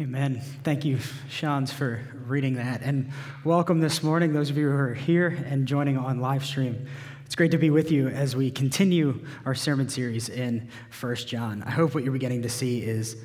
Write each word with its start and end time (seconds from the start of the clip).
Amen. 0.00 0.40
Thank 0.64 0.86
you, 0.86 0.98
Shans, 1.28 1.70
for 1.70 2.00
reading 2.26 2.54
that. 2.54 2.80
And 2.80 3.10
welcome 3.44 3.80
this 3.80 4.02
morning, 4.02 4.32
those 4.32 4.48
of 4.48 4.56
you 4.56 4.70
who 4.70 4.74
are 4.74 4.94
here 4.94 5.28
and 5.28 5.68
joining 5.68 5.98
on 5.98 6.18
live 6.18 6.46
stream. 6.46 6.86
It's 7.26 7.34
great 7.34 7.50
to 7.50 7.58
be 7.58 7.68
with 7.68 7.92
you 7.92 8.08
as 8.08 8.34
we 8.34 8.50
continue 8.50 9.22
our 9.44 9.54
sermon 9.54 9.90
series 9.90 10.30
in 10.30 10.70
First 10.88 11.28
John. 11.28 11.62
I 11.62 11.72
hope 11.72 11.94
what 11.94 12.04
you're 12.04 12.12
beginning 12.14 12.40
to 12.42 12.48
see 12.48 12.82
is 12.82 13.16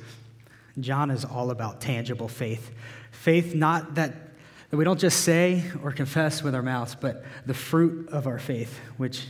John 0.78 1.10
is 1.10 1.24
all 1.24 1.50
about 1.50 1.80
tangible 1.80 2.28
faith. 2.28 2.70
Faith 3.12 3.54
not 3.54 3.94
that, 3.94 4.14
that 4.68 4.76
we 4.76 4.84
don't 4.84 5.00
just 5.00 5.24
say 5.24 5.64
or 5.82 5.90
confess 5.90 6.42
with 6.42 6.54
our 6.54 6.62
mouths, 6.62 6.94
but 6.94 7.24
the 7.46 7.54
fruit 7.54 8.10
of 8.10 8.26
our 8.26 8.38
faith, 8.38 8.78
which 8.98 9.24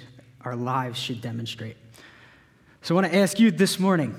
our 0.44 0.56
lives 0.56 0.98
should 0.98 1.20
demonstrate. 1.20 1.76
So 2.82 2.96
I 2.96 3.00
want 3.00 3.12
to 3.12 3.18
ask 3.18 3.38
you 3.38 3.52
this 3.52 3.78
morning 3.78 4.16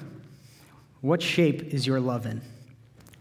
what 1.01 1.21
shape 1.21 1.73
is 1.73 1.85
your 1.85 1.99
love 1.99 2.25
in? 2.25 2.41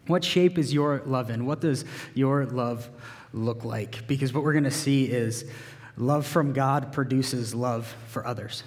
What 0.09 0.25
shape 0.25 0.59
is 0.59 0.73
your 0.75 1.03
love 1.07 1.31
in? 1.31 1.47
What 1.47 1.61
does 1.61 1.85
your 2.15 2.47
love 2.47 2.89
look 3.33 3.65
like? 3.65 4.07
Because 4.09 4.33
what 4.33 4.43
we're 4.43 4.53
going 4.53 4.65
to 4.65 4.71
see 4.71 5.05
is 5.05 5.45
love 5.97 6.27
from 6.27 6.53
God 6.53 6.93
produces 6.93 7.55
love 7.55 7.95
for 8.09 8.27
others. 8.27 8.63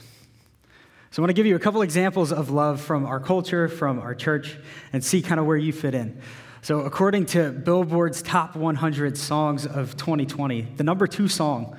So 1.12 1.21
I 1.21 1.23
want 1.23 1.31
to 1.31 1.34
give 1.34 1.45
you 1.45 1.57
a 1.57 1.59
couple 1.59 1.81
examples 1.81 2.31
of 2.31 2.51
love 2.51 2.79
from 2.79 3.05
our 3.05 3.20
culture, 3.20 3.67
from 3.67 3.99
our 3.99 4.15
church, 4.15 4.57
and 4.93 5.03
see 5.03 5.21
kind 5.21 5.39
of 5.39 5.45
where 5.45 5.57
you 5.57 5.73
fit 5.73 5.93
in. 5.93 6.21
So, 6.63 6.81
according 6.81 7.25
to 7.27 7.51
Billboard's 7.51 8.21
top 8.21 8.55
100 8.55 9.17
songs 9.17 9.65
of 9.65 9.98
2020, 9.98 10.62
the 10.77 10.84
number 10.84 11.07
two 11.07 11.27
song 11.27 11.76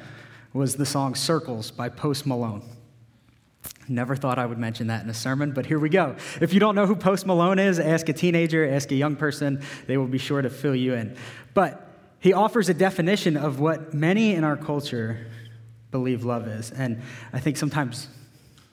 was 0.52 0.74
the 0.74 0.84
song 0.84 1.14
Circles 1.14 1.70
by 1.70 1.88
Post 1.88 2.27
Malone. 2.27 2.62
Never 3.88 4.14
thought 4.14 4.38
I 4.38 4.46
would 4.46 4.59
mention 4.59 4.86
that 4.86 5.02
in 5.02 5.10
a 5.10 5.14
sermon, 5.14 5.52
but 5.52 5.66
here 5.66 5.78
we 5.78 5.88
go. 5.88 6.16
If 6.41 6.54
you 6.54 6.60
don't 6.60 6.74
know 6.74 6.86
who 6.86 6.95
Post 6.95 7.27
Malone 7.27 7.59
is, 7.59 7.78
ask 7.80 8.08
a 8.08 8.12
teenager, 8.12 8.68
ask 8.68 8.91
a 8.92 8.95
young 8.95 9.16
person, 9.16 9.62
they 9.86 9.96
will 9.96 10.06
be 10.06 10.18
sure 10.18 10.41
to 10.41 10.50
fill 10.50 10.77
you 10.77 10.95
in. 10.95 11.16
But 11.52 11.88
he 12.20 12.32
offers 12.32 12.68
a 12.68 12.74
definition 12.74 13.36
of 13.36 13.58
what 13.58 13.92
many 13.92 14.34
in 14.34 14.44
our 14.44 14.56
culture 14.56 15.27
believe 15.91 16.25
love 16.25 16.47
is. 16.47 16.70
And 16.70 17.03
I 17.33 17.41
think 17.41 17.56
sometimes 17.56 18.08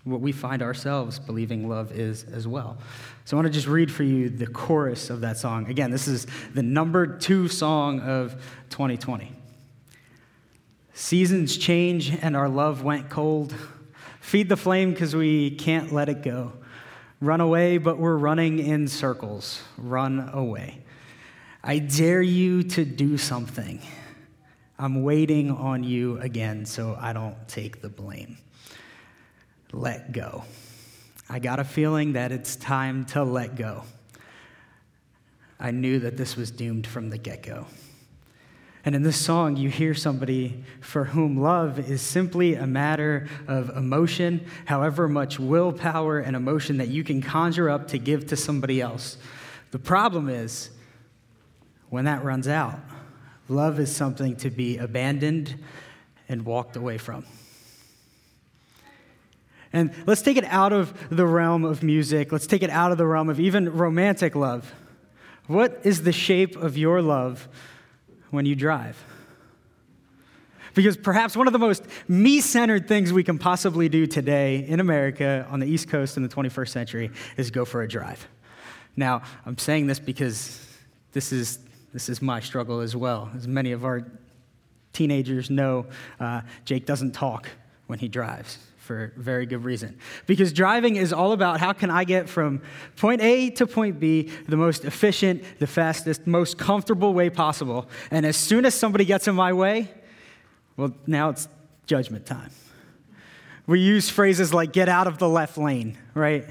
what 0.03 0.21
we 0.21 0.31
find 0.31 0.61
ourselves 0.61 1.19
believing 1.19 1.67
love 1.67 1.91
is 1.91 2.23
as 2.25 2.47
well. 2.47 2.77
So 3.25 3.35
I 3.35 3.39
want 3.39 3.47
to 3.47 3.53
just 3.53 3.67
read 3.67 3.91
for 3.91 4.03
you 4.03 4.29
the 4.29 4.47
chorus 4.47 5.09
of 5.09 5.21
that 5.21 5.37
song. 5.37 5.67
Again, 5.67 5.91
this 5.91 6.07
is 6.07 6.25
the 6.53 6.63
number 6.63 7.05
two 7.05 7.47
song 7.47 7.99
of 8.01 8.33
2020. 8.69 9.31
Seasons 10.93 11.57
change 11.57 12.11
and 12.21 12.35
our 12.35 12.49
love 12.49 12.83
went 12.83 13.09
cold. 13.09 13.53
Feed 14.29 14.47
the 14.47 14.55
flame 14.55 14.91
because 14.91 15.15
we 15.15 15.49
can't 15.49 15.91
let 15.91 16.07
it 16.07 16.21
go. 16.21 16.53
Run 17.19 17.41
away, 17.41 17.79
but 17.79 17.97
we're 17.97 18.15
running 18.15 18.59
in 18.59 18.87
circles. 18.87 19.59
Run 19.75 20.29
away. 20.31 20.83
I 21.63 21.79
dare 21.79 22.21
you 22.21 22.61
to 22.61 22.85
do 22.85 23.17
something. 23.17 23.81
I'm 24.77 25.01
waiting 25.01 25.49
on 25.49 25.83
you 25.83 26.19
again 26.19 26.67
so 26.67 26.95
I 27.01 27.11
don't 27.11 27.47
take 27.47 27.81
the 27.81 27.89
blame. 27.89 28.37
Let 29.71 30.11
go. 30.11 30.43
I 31.27 31.39
got 31.39 31.59
a 31.59 31.63
feeling 31.63 32.13
that 32.13 32.31
it's 32.31 32.55
time 32.55 33.05
to 33.05 33.23
let 33.23 33.55
go. 33.55 33.83
I 35.59 35.71
knew 35.71 35.97
that 36.01 36.17
this 36.17 36.35
was 36.35 36.51
doomed 36.51 36.85
from 36.85 37.09
the 37.09 37.17
get 37.17 37.41
go. 37.41 37.65
And 38.85 38.95
in 38.95 39.03
this 39.03 39.17
song, 39.17 39.57
you 39.57 39.69
hear 39.69 39.93
somebody 39.93 40.63
for 40.79 41.03
whom 41.05 41.41
love 41.41 41.91
is 41.91 42.01
simply 42.01 42.55
a 42.55 42.65
matter 42.65 43.27
of 43.47 43.69
emotion, 43.75 44.45
however 44.65 45.07
much 45.09 45.37
willpower 45.37 46.19
and 46.19 46.35
emotion 46.35 46.77
that 46.77 46.87
you 46.87 47.03
can 47.03 47.21
conjure 47.21 47.69
up 47.69 47.89
to 47.89 47.97
give 47.97 48.27
to 48.27 48.37
somebody 48.37 48.79
else. 48.79 49.17
The 49.71 49.79
problem 49.79 50.29
is, 50.29 50.69
when 51.89 52.05
that 52.05 52.23
runs 52.23 52.47
out, 52.47 52.79
love 53.49 53.79
is 53.79 53.93
something 53.93 54.37
to 54.37 54.49
be 54.49 54.77
abandoned 54.77 55.61
and 56.29 56.45
walked 56.45 56.75
away 56.75 56.97
from. 56.97 57.25
And 59.73 59.93
let's 60.07 60.21
take 60.21 60.37
it 60.37 60.45
out 60.45 60.73
of 60.73 61.09
the 61.09 61.27
realm 61.27 61.65
of 61.65 61.83
music. 61.83 62.31
Let's 62.31 62.47
take 62.47 62.63
it 62.63 62.69
out 62.69 62.91
of 62.91 62.97
the 62.97 63.05
realm 63.05 63.29
of 63.29 63.39
even 63.39 63.71
romantic 63.71 64.35
love. 64.35 64.73
What 65.47 65.81
is 65.83 66.03
the 66.03 66.11
shape 66.11 66.55
of 66.55 66.77
your 66.77 67.01
love 67.01 67.47
when 68.31 68.45
you 68.45 68.55
drive. 68.55 69.03
Because 70.73 70.95
perhaps 70.95 71.35
one 71.35 71.47
of 71.47 71.53
the 71.53 71.59
most 71.59 71.83
me 72.07 72.41
centered 72.41 72.87
things 72.87 73.11
we 73.11 73.23
can 73.23 73.37
possibly 73.37 73.89
do 73.89 74.05
today 74.05 74.65
in 74.67 74.79
America 74.79 75.47
on 75.49 75.59
the 75.59 75.65
East 75.65 75.89
Coast 75.89 76.15
in 76.15 76.23
the 76.23 76.29
21st 76.29 76.69
century 76.69 77.11
is 77.37 77.51
go 77.51 77.65
for 77.65 77.81
a 77.81 77.87
drive. 77.87 78.27
Now, 78.95 79.23
I'm 79.45 79.57
saying 79.57 79.87
this 79.87 79.99
because 79.99 80.65
this 81.11 81.31
is, 81.31 81.59
this 81.93 82.07
is 82.07 82.21
my 82.21 82.39
struggle 82.39 82.81
as 82.81 82.95
well. 82.95 83.31
As 83.35 83.47
many 83.47 83.71
of 83.71 83.83
our 83.83 84.05
teenagers 84.93 85.49
know, 85.49 85.87
uh, 86.19 86.41
Jake 86.65 86.85
doesn't 86.85 87.13
talk 87.13 87.49
when 87.87 87.99
he 87.99 88.07
drives 88.07 88.59
for 88.89 89.13
very 89.17 89.45
good 89.45 89.63
reason. 89.63 89.95
Because 90.25 90.51
driving 90.51 90.95
is 90.95 91.13
all 91.13 91.31
about 91.31 91.59
how 91.59 91.73
can 91.73 91.91
I 91.91 92.05
get 92.05 92.27
from 92.27 92.59
point 92.95 93.21
A 93.21 93.51
to 93.51 93.67
point 93.67 93.99
B 93.99 94.31
the 94.47 94.57
most 94.57 94.83
efficient, 94.83 95.43
the 95.59 95.67
fastest, 95.67 96.25
most 96.25 96.57
comfortable 96.57 97.13
way 97.13 97.29
possible. 97.29 97.87
And 98.09 98.25
as 98.25 98.35
soon 98.35 98.65
as 98.65 98.73
somebody 98.73 99.05
gets 99.05 99.27
in 99.27 99.35
my 99.35 99.53
way, 99.53 99.91
well, 100.75 100.91
now 101.05 101.29
it's 101.29 101.47
judgment 101.85 102.25
time. 102.25 102.49
We 103.67 103.79
use 103.79 104.09
phrases 104.09 104.55
like 104.55 104.73
get 104.73 104.89
out 104.89 105.05
of 105.05 105.19
the 105.19 105.29
left 105.29 105.55
lane, 105.55 105.95
right? 106.15 106.47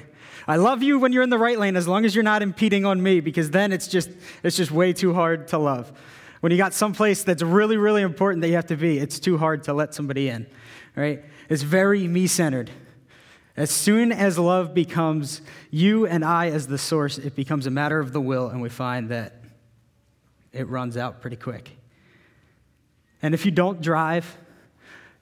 I 0.46 0.58
love 0.58 0.80
you 0.80 1.00
when 1.00 1.12
you're 1.12 1.24
in 1.24 1.30
the 1.30 1.38
right 1.38 1.58
lane 1.58 1.74
as 1.74 1.88
long 1.88 2.04
as 2.04 2.14
you're 2.14 2.22
not 2.22 2.40
impeding 2.40 2.86
on 2.86 3.02
me 3.02 3.18
because 3.18 3.50
then 3.50 3.72
it's 3.72 3.88
just 3.88 4.10
it's 4.44 4.56
just 4.56 4.70
way 4.70 4.92
too 4.92 5.12
hard 5.12 5.48
to 5.48 5.58
love. 5.58 5.90
When 6.38 6.52
you 6.52 6.58
got 6.58 6.72
someplace 6.72 7.24
that's 7.24 7.42
really 7.42 7.78
really 7.78 8.02
important 8.02 8.42
that 8.42 8.48
you 8.48 8.54
have 8.54 8.66
to 8.66 8.76
be, 8.76 9.00
it's 9.00 9.18
too 9.18 9.38
hard 9.38 9.64
to 9.64 9.74
let 9.74 9.92
somebody 9.92 10.28
in, 10.28 10.46
right? 10.94 11.24
Is 11.48 11.62
very 11.62 12.06
me 12.06 12.26
centered. 12.26 12.70
As 13.56 13.70
soon 13.70 14.12
as 14.12 14.38
love 14.38 14.72
becomes 14.72 15.42
you 15.70 16.06
and 16.06 16.24
I 16.24 16.50
as 16.50 16.68
the 16.68 16.78
source, 16.78 17.18
it 17.18 17.34
becomes 17.34 17.66
a 17.66 17.70
matter 17.70 17.98
of 17.98 18.12
the 18.12 18.20
will, 18.20 18.48
and 18.48 18.62
we 18.62 18.68
find 18.68 19.08
that 19.08 19.42
it 20.52 20.68
runs 20.68 20.96
out 20.96 21.20
pretty 21.20 21.36
quick. 21.36 21.70
And 23.20 23.34
if 23.34 23.44
you 23.44 23.50
don't 23.50 23.80
drive, 23.80 24.36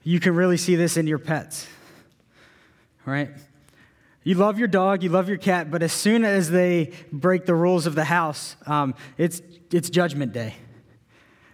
you 0.03 0.21
can 0.21 0.35
really 0.35 0.59
see 0.59 0.77
this 0.77 0.97
in 0.97 1.07
your 1.07 1.19
pets, 1.19 1.67
right? 3.07 3.31
You 4.23 4.35
love 4.35 4.59
your 4.59 4.69
dog, 4.69 5.03
you 5.03 5.09
love 5.09 5.29
your 5.29 5.39
cat, 5.39 5.71
but 5.71 5.83
as 5.83 5.93
soon 5.93 6.25
as 6.25 6.51
they 6.51 6.93
break 7.13 7.47
the 7.47 7.55
rules 7.55 7.87
of 7.87 7.95
the 7.95 8.05
house, 8.05 8.57
um, 8.67 8.95
it's, 9.17 9.41
it's 9.73 9.89
judgment 9.89 10.33
day. 10.33 10.57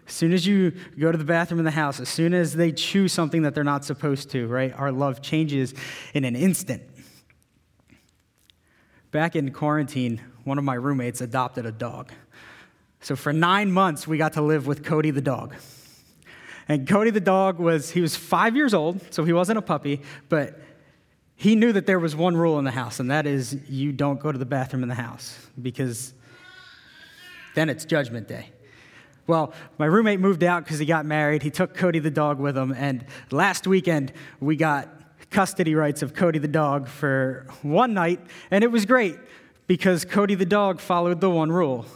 As 0.06 0.12
soon 0.12 0.32
as 0.32 0.46
you 0.46 0.72
go 0.98 1.12
to 1.12 1.18
the 1.18 1.24
bathroom 1.24 1.60
in 1.60 1.64
the 1.64 1.70
house, 1.70 2.00
as 2.00 2.08
soon 2.08 2.34
as 2.34 2.54
they 2.54 2.72
chew 2.72 3.08
something 3.08 3.42
that 3.42 3.54
they're 3.54 3.64
not 3.64 3.84
supposed 3.84 4.30
to, 4.30 4.46
right, 4.46 4.72
our 4.76 4.90
love 4.90 5.22
changes 5.22 5.74
in 6.12 6.24
an 6.24 6.36
instant. 6.36 6.82
Back 9.10 9.36
in 9.36 9.52
quarantine, 9.52 10.20
one 10.44 10.58
of 10.58 10.64
my 10.64 10.74
roommates 10.74 11.20
adopted 11.20 11.66
a 11.66 11.72
dog. 11.72 12.12
So 13.00 13.16
for 13.16 13.32
nine 13.32 13.70
months, 13.70 14.06
we 14.06 14.16
got 14.18 14.34
to 14.34 14.42
live 14.42 14.66
with 14.66 14.84
Cody 14.84 15.10
the 15.10 15.20
dog. 15.20 15.54
And 16.68 16.88
Cody 16.88 17.10
the 17.10 17.20
dog 17.20 17.58
was, 17.58 17.90
he 17.90 18.00
was 18.00 18.16
five 18.16 18.56
years 18.56 18.72
old, 18.74 19.00
so 19.12 19.24
he 19.24 19.32
wasn't 19.32 19.58
a 19.58 19.62
puppy, 19.62 20.00
but 20.28 20.60
he 21.34 21.56
knew 21.56 21.72
that 21.72 21.86
there 21.86 21.98
was 21.98 22.14
one 22.14 22.36
rule 22.36 22.58
in 22.58 22.64
the 22.64 22.70
house, 22.70 23.00
and 23.00 23.10
that 23.10 23.26
is 23.26 23.58
you 23.68 23.92
don't 23.92 24.20
go 24.20 24.30
to 24.30 24.38
the 24.38 24.46
bathroom 24.46 24.82
in 24.82 24.88
the 24.88 24.94
house 24.94 25.48
because 25.60 26.14
then 27.54 27.68
it's 27.68 27.84
judgment 27.84 28.28
day. 28.28 28.50
Well, 29.26 29.52
my 29.78 29.86
roommate 29.86 30.20
moved 30.20 30.42
out 30.42 30.64
because 30.64 30.78
he 30.78 30.86
got 30.86 31.06
married. 31.06 31.42
He 31.42 31.50
took 31.50 31.74
Cody 31.74 32.00
the 32.00 32.10
dog 32.10 32.40
with 32.40 32.56
him. 32.56 32.72
And 32.72 33.04
last 33.30 33.66
weekend, 33.66 34.12
we 34.40 34.56
got 34.56 34.88
custody 35.30 35.74
rights 35.74 36.02
of 36.02 36.14
Cody 36.14 36.38
the 36.38 36.48
dog 36.48 36.88
for 36.88 37.46
one 37.62 37.94
night. 37.94 38.20
And 38.50 38.64
it 38.64 38.70
was 38.70 38.84
great 38.84 39.16
because 39.66 40.04
Cody 40.04 40.34
the 40.34 40.46
dog 40.46 40.80
followed 40.80 41.20
the 41.20 41.30
one 41.30 41.52
rule. 41.52 41.86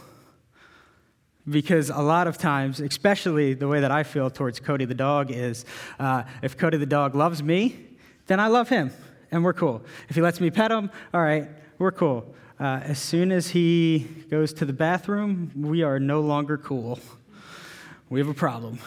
Because 1.47 1.89
a 1.89 2.01
lot 2.01 2.27
of 2.27 2.37
times, 2.37 2.79
especially 2.79 3.53
the 3.53 3.67
way 3.67 3.79
that 3.81 3.91
I 3.91 4.03
feel 4.03 4.29
towards 4.29 4.59
Cody 4.59 4.85
the 4.85 4.93
dog, 4.93 5.31
is 5.31 5.65
uh, 5.99 6.23
if 6.41 6.57
Cody 6.57 6.77
the 6.77 6.85
dog 6.85 7.15
loves 7.15 7.41
me, 7.41 7.77
then 8.25 8.41
I 8.41 8.47
love 8.47 8.67
him, 8.67 8.91
and 9.31 9.45
we're 9.45 9.53
cool. 9.53 9.81
If 10.09 10.15
he 10.15 10.21
lets 10.21 10.41
me 10.41 10.51
pet 10.51 10.71
him, 10.71 10.91
all 11.13 11.21
right, 11.21 11.47
we're 11.77 11.93
cool. 11.93 12.35
Uh, 12.59 12.81
as 12.83 12.99
soon 12.99 13.31
as 13.31 13.49
he 13.49 13.99
goes 14.29 14.51
to 14.53 14.65
the 14.65 14.73
bathroom, 14.73 15.51
we 15.55 15.83
are 15.83 15.99
no 15.99 16.19
longer 16.19 16.57
cool. 16.57 16.99
We 18.09 18.21
have 18.21 18.29
a 18.29 18.33
problem. 18.33 18.79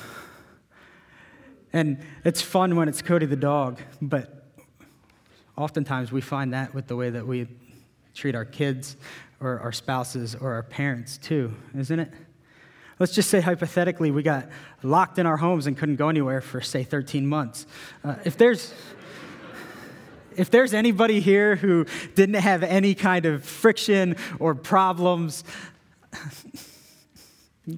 And 1.74 1.98
it's 2.24 2.40
fun 2.40 2.74
when 2.74 2.88
it's 2.88 3.02
Cody 3.02 3.26
the 3.26 3.36
dog, 3.36 3.78
but 4.00 4.46
oftentimes 5.58 6.10
we 6.10 6.22
find 6.22 6.54
that 6.54 6.74
with 6.74 6.86
the 6.86 6.96
way 6.96 7.10
that 7.10 7.26
we 7.26 7.46
treat 8.14 8.34
our 8.34 8.46
kids 8.46 8.96
or 9.38 9.60
our 9.60 9.72
spouses 9.72 10.34
or 10.34 10.54
our 10.54 10.62
parents 10.62 11.18
too, 11.18 11.54
isn't 11.76 12.00
it? 12.00 12.10
Let's 12.98 13.14
just 13.14 13.28
say 13.28 13.40
hypothetically 13.40 14.10
we 14.10 14.22
got 14.22 14.48
locked 14.82 15.18
in 15.18 15.26
our 15.26 15.36
homes 15.36 15.66
and 15.66 15.76
couldn't 15.76 15.96
go 15.96 16.08
anywhere 16.08 16.40
for, 16.40 16.62
say, 16.62 16.82
13 16.82 17.26
months. 17.26 17.66
Uh, 18.02 18.16
if 18.24 18.38
there's 18.38 18.72
if 20.36 20.50
there's 20.50 20.72
anybody 20.72 21.20
here 21.20 21.56
who 21.56 21.84
didn't 22.14 22.36
have 22.36 22.62
any 22.62 22.94
kind 22.94 23.26
of 23.26 23.44
friction 23.44 24.16
or 24.38 24.54
problems, 24.54 25.44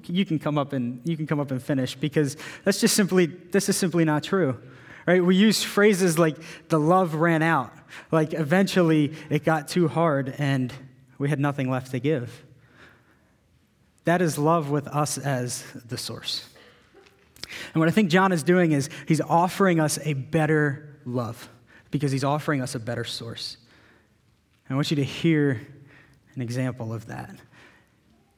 you 0.05 0.25
can 0.25 0.39
come 0.39 0.57
up 0.57 0.73
and 0.73 1.01
you 1.03 1.17
can 1.17 1.27
come 1.27 1.39
up 1.39 1.51
and 1.51 1.61
finish 1.61 1.95
because 1.95 2.37
that's 2.63 2.79
just 2.79 2.95
simply 2.95 3.25
this 3.25 3.69
is 3.69 3.77
simply 3.77 4.05
not 4.05 4.23
true 4.23 4.57
right? 5.05 5.23
We 5.23 5.35
use 5.35 5.63
phrases 5.63 6.17
like 6.17 6.37
the 6.69 6.79
love 6.79 7.15
ran 7.15 7.41
out 7.41 7.73
like 8.11 8.33
eventually 8.33 9.13
it 9.29 9.43
got 9.43 9.67
too 9.67 9.87
hard 9.87 10.33
and 10.37 10.73
we 11.17 11.29
had 11.29 11.39
nothing 11.39 11.69
left 11.69 11.91
to 11.91 11.99
give. 11.99 12.43
That 14.05 14.21
is 14.21 14.37
love 14.37 14.69
with 14.69 14.87
us 14.87 15.17
as 15.17 15.63
the 15.85 15.97
source. 15.97 16.49
And 17.73 17.79
what 17.79 17.87
i 17.87 17.91
think 17.91 18.09
john 18.09 18.31
is 18.31 18.41
doing 18.41 18.71
is 18.71 18.89
he's 19.07 19.21
offering 19.21 19.79
us 19.79 19.99
a 20.03 20.13
better 20.13 20.97
love 21.05 21.49
because 21.91 22.11
he's 22.11 22.23
offering 22.23 22.61
us 22.61 22.73
a 22.73 22.79
better 22.79 23.03
source. 23.03 23.57
I 24.69 24.75
want 24.75 24.89
you 24.89 24.95
to 24.95 25.03
hear 25.03 25.61
an 26.33 26.41
example 26.41 26.93
of 26.93 27.05
that 27.07 27.35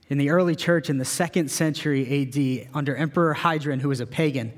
in 0.10 0.18
the 0.18 0.30
early 0.30 0.56
church 0.56 0.90
in 0.90 0.98
the 0.98 1.06
second 1.06 1.50
century 1.50 2.22
AD 2.22 2.70
under 2.76 2.96
Emperor 2.96 3.34
Hadrian, 3.34 3.80
who 3.80 3.90
was 3.90 4.00
a 4.00 4.06
pagan. 4.06 4.54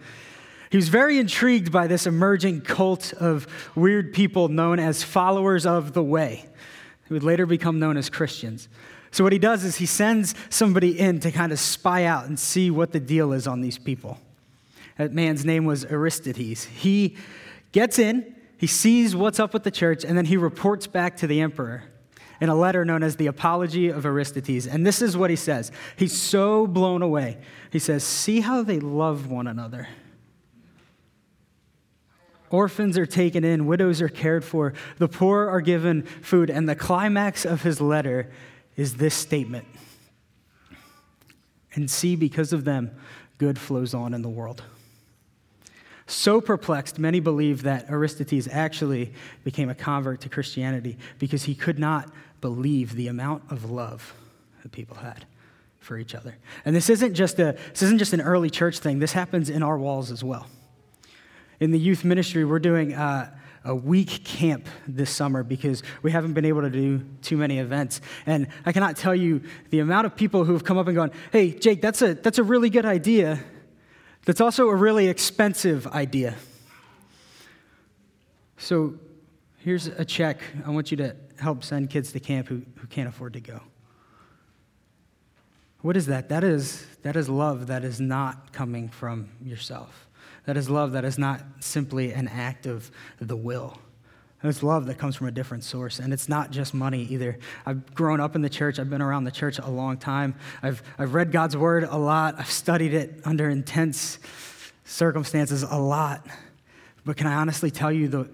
He 0.69 0.77
was 0.77 0.89
very 0.89 1.17
intrigued 1.17 1.71
by 1.71 1.88
this 1.88 2.05
emerging 2.05 2.61
cult 2.61 3.13
of 3.13 3.47
weird 3.75 4.13
people 4.13 4.49
known 4.49 4.79
as 4.79 5.03
followers 5.03 5.65
of 5.65 5.94
the 5.94 6.03
way, 6.03 6.45
who 7.05 7.15
would 7.15 7.23
later 7.23 7.45
become 7.45 7.79
known 7.79 7.95
as 7.95 8.09
Christians. 8.09 8.67
So, 9.11 9.23
what 9.23 9.31
he 9.31 9.39
does 9.39 9.63
is 9.63 9.77
he 9.77 9.85
sends 9.85 10.35
somebody 10.49 10.99
in 10.99 11.21
to 11.21 11.31
kind 11.31 11.53
of 11.53 11.59
spy 11.59 12.03
out 12.03 12.25
and 12.25 12.38
see 12.38 12.69
what 12.69 12.91
the 12.91 13.00
deal 13.00 13.31
is 13.31 13.47
on 13.47 13.61
these 13.61 13.77
people. 13.77 14.19
That 14.97 15.13
man's 15.13 15.45
name 15.45 15.63
was 15.63 15.85
Aristides. 15.85 16.65
He 16.65 17.15
gets 17.71 17.97
in, 18.00 18.35
he 18.57 18.67
sees 18.67 19.15
what's 19.15 19.39
up 19.39 19.53
with 19.53 19.63
the 19.63 19.71
church, 19.71 20.03
and 20.03 20.17
then 20.17 20.25
he 20.25 20.35
reports 20.35 20.88
back 20.88 21.15
to 21.17 21.27
the 21.27 21.39
emperor 21.39 21.83
in 22.39 22.50
a 22.50 22.56
letter 22.56 22.86
known 22.86 23.04
as 23.04 23.16
the 23.16 23.28
Apology 23.28 23.89
of 23.89 24.06
Aristides. 24.06 24.68
And 24.68 24.86
this 24.86 25.01
is 25.01 25.18
what 25.18 25.30
he 25.30 25.36
says. 25.36 25.72
He's 25.95 26.19
so 26.19 26.68
blown 26.68 27.01
away. 27.01 27.38
He 27.72 27.80
says, 27.80 28.04
See 28.04 28.42
how 28.42 28.63
they 28.63 28.80
love 28.80 29.30
one 29.30 29.48
another. 29.48 29.88
Orphans 32.50 32.98
are 32.98 33.06
taken 33.06 33.44
in, 33.44 33.66
widows 33.66 34.01
are 34.01 34.10
cared 34.10 34.45
for, 34.45 34.74
the 35.00 35.10
poor 35.10 35.50
are 35.50 35.62
given 35.62 36.04
food. 36.04 36.50
And 36.50 36.68
the 36.68 36.75
climax 36.75 37.45
of 37.45 37.62
his 37.62 37.81
letter 37.81 38.31
is 38.75 38.95
this 38.95 39.16
statement 39.16 39.66
And 41.74 41.89
see, 41.89 42.16
because 42.16 42.54
of 42.54 42.63
them, 42.63 42.92
good 43.38 43.60
flows 43.60 43.94
on 43.94 44.13
in 44.13 44.22
the 44.22 44.30
world. 44.30 44.63
So 46.10 46.39
perplexed, 46.39 46.98
many 46.98 47.19
believe 47.19 47.63
that 47.63 47.89
Aristides 47.89 48.48
actually 48.50 49.12
became 49.44 49.69
a 49.69 49.75
convert 49.75 50.22
to 50.22 50.30
Christianity 50.30 50.98
because 51.19 51.44
he 51.44 51.54
could 51.54 51.78
not 51.78 52.10
believe 52.42 52.95
the 52.95 53.07
amount 53.07 53.44
of 53.51 53.69
love 53.69 54.13
that 54.63 54.72
people 54.72 54.98
had 54.98 55.25
for 55.80 55.98
each 55.98 56.13
other. 56.13 56.36
And 56.66 56.75
this 56.75 56.89
isn't 56.89 57.13
just 57.13 57.39
a 57.39 57.57
this 57.72 57.81
isn't 57.81 57.98
just 57.98 58.13
an 58.13 58.22
early 58.22 58.50
church 58.50 58.80
thing. 58.80 59.00
This 59.00 59.13
happens 59.13 59.50
in 59.50 59.63
our 59.63 59.78
walls 59.78 60.12
as 60.12 60.24
well. 60.24 60.48
In 61.60 61.72
the 61.72 61.80
youth 61.80 62.04
ministry, 62.04 62.45
we're 62.45 62.60
doing 62.60 62.94
uh, 62.94 63.34
a 63.63 63.75
week 63.75 64.24
camp 64.24 64.68
this 64.88 65.10
summer 65.10 65.44
because 65.44 65.84
we 66.04 66.12
haven't 66.12 66.34
been 66.34 66.45
able 66.45 66.62
to 66.62 66.69
do 66.69 67.04
too 67.22 67.38
many 67.38 67.60
events. 67.60 68.01
And 68.25 68.48
I 68.66 68.72
cannot 68.72 68.98
tell 68.98 69.16
you 69.16 69.42
the 69.69 69.80
amount 69.80 70.06
of 70.06 70.16
people 70.16 70.44
who 70.44 70.54
have 70.54 70.63
come 70.63 70.78
up 70.78 70.88
and 70.88 70.95
gone, 70.95 71.12
"Hey, 71.31 71.51
Jake, 71.51 71.81
that's 71.81 72.01
a 72.01 72.13
that's 72.13 72.38
a 72.38 72.44
really 72.44 72.69
good 72.69 72.86
idea." 72.86 73.39
That's 74.25 74.42
also 74.42 74.68
a 74.68 74.75
really 74.75 75.07
expensive 75.07 75.88
idea. 75.88 76.36
So 78.57 78.95
here's 79.67 79.87
a 79.87 80.05
check. 80.05 80.39
I 80.65 80.69
want 80.69 80.91
you 80.91 80.97
to 80.97 81.13
help 81.41 81.61
send 81.61 81.89
kids 81.89 82.13
to 82.13 82.21
camp 82.21 82.47
who, 82.47 82.61
who 82.77 82.87
can't 82.87 83.09
afford 83.09 83.33
to 83.33 83.41
go. 83.41 83.59
What 85.81 85.97
is 85.97 86.05
that? 86.05 86.29
That 86.29 86.45
is, 86.45 86.87
that 87.01 87.17
is 87.17 87.27
love 87.27 87.67
that 87.67 87.83
is 87.83 87.99
not 87.99 88.53
coming 88.53 88.87
from 88.87 89.27
yourself. 89.43 90.07
That 90.45 90.55
is 90.55 90.69
love 90.69 90.93
that 90.93 91.03
is 91.03 91.17
not 91.17 91.41
simply 91.59 92.13
an 92.13 92.29
act 92.29 92.65
of 92.65 92.89
the 93.19 93.35
will. 93.35 93.77
It's 94.41 94.63
love 94.63 94.85
that 94.85 94.97
comes 94.97 95.17
from 95.17 95.27
a 95.27 95.31
different 95.31 95.65
source. 95.65 95.99
And 95.99 96.13
it's 96.13 96.29
not 96.29 96.49
just 96.49 96.73
money 96.73 97.03
either. 97.03 97.37
I've 97.65 97.93
grown 97.93 98.21
up 98.21 98.37
in 98.37 98.41
the 98.41 98.49
church. 98.49 98.79
I've 98.79 98.89
been 98.89 99.01
around 99.01 99.25
the 99.25 99.31
church 99.31 99.59
a 99.59 99.69
long 99.69 99.97
time. 99.97 100.35
I've, 100.63 100.81
I've 100.97 101.13
read 101.13 101.33
God's 101.33 101.57
word 101.57 101.83
a 101.83 101.97
lot. 101.97 102.35
I've 102.39 102.49
studied 102.49 102.93
it 102.93 103.19
under 103.25 103.49
intense 103.49 104.17
circumstances 104.85 105.63
a 105.63 105.77
lot. 105.77 106.25
But 107.03 107.17
can 107.17 107.27
I 107.27 107.33
honestly 107.33 107.69
tell 107.69 107.91
you 107.91 108.07
the, 108.07 108.29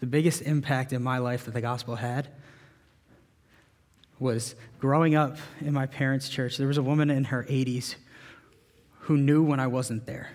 the 0.00 0.06
biggest 0.06 0.42
impact 0.42 0.92
in 0.92 1.02
my 1.02 1.18
life 1.18 1.44
that 1.44 1.54
the 1.54 1.60
gospel 1.60 1.96
had 1.96 2.28
was 4.18 4.54
growing 4.78 5.14
up 5.14 5.36
in 5.60 5.72
my 5.72 5.86
parents' 5.86 6.28
church. 6.28 6.56
There 6.56 6.68
was 6.68 6.78
a 6.78 6.82
woman 6.82 7.10
in 7.10 7.24
her 7.24 7.44
80s 7.44 7.96
who 9.00 9.16
knew 9.16 9.42
when 9.42 9.60
I 9.60 9.66
wasn't 9.66 10.06
there. 10.06 10.30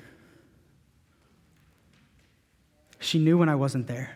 She 2.99 3.17
knew 3.17 3.37
when 3.37 3.49
I 3.49 3.55
wasn't 3.55 3.87
there. 3.87 4.15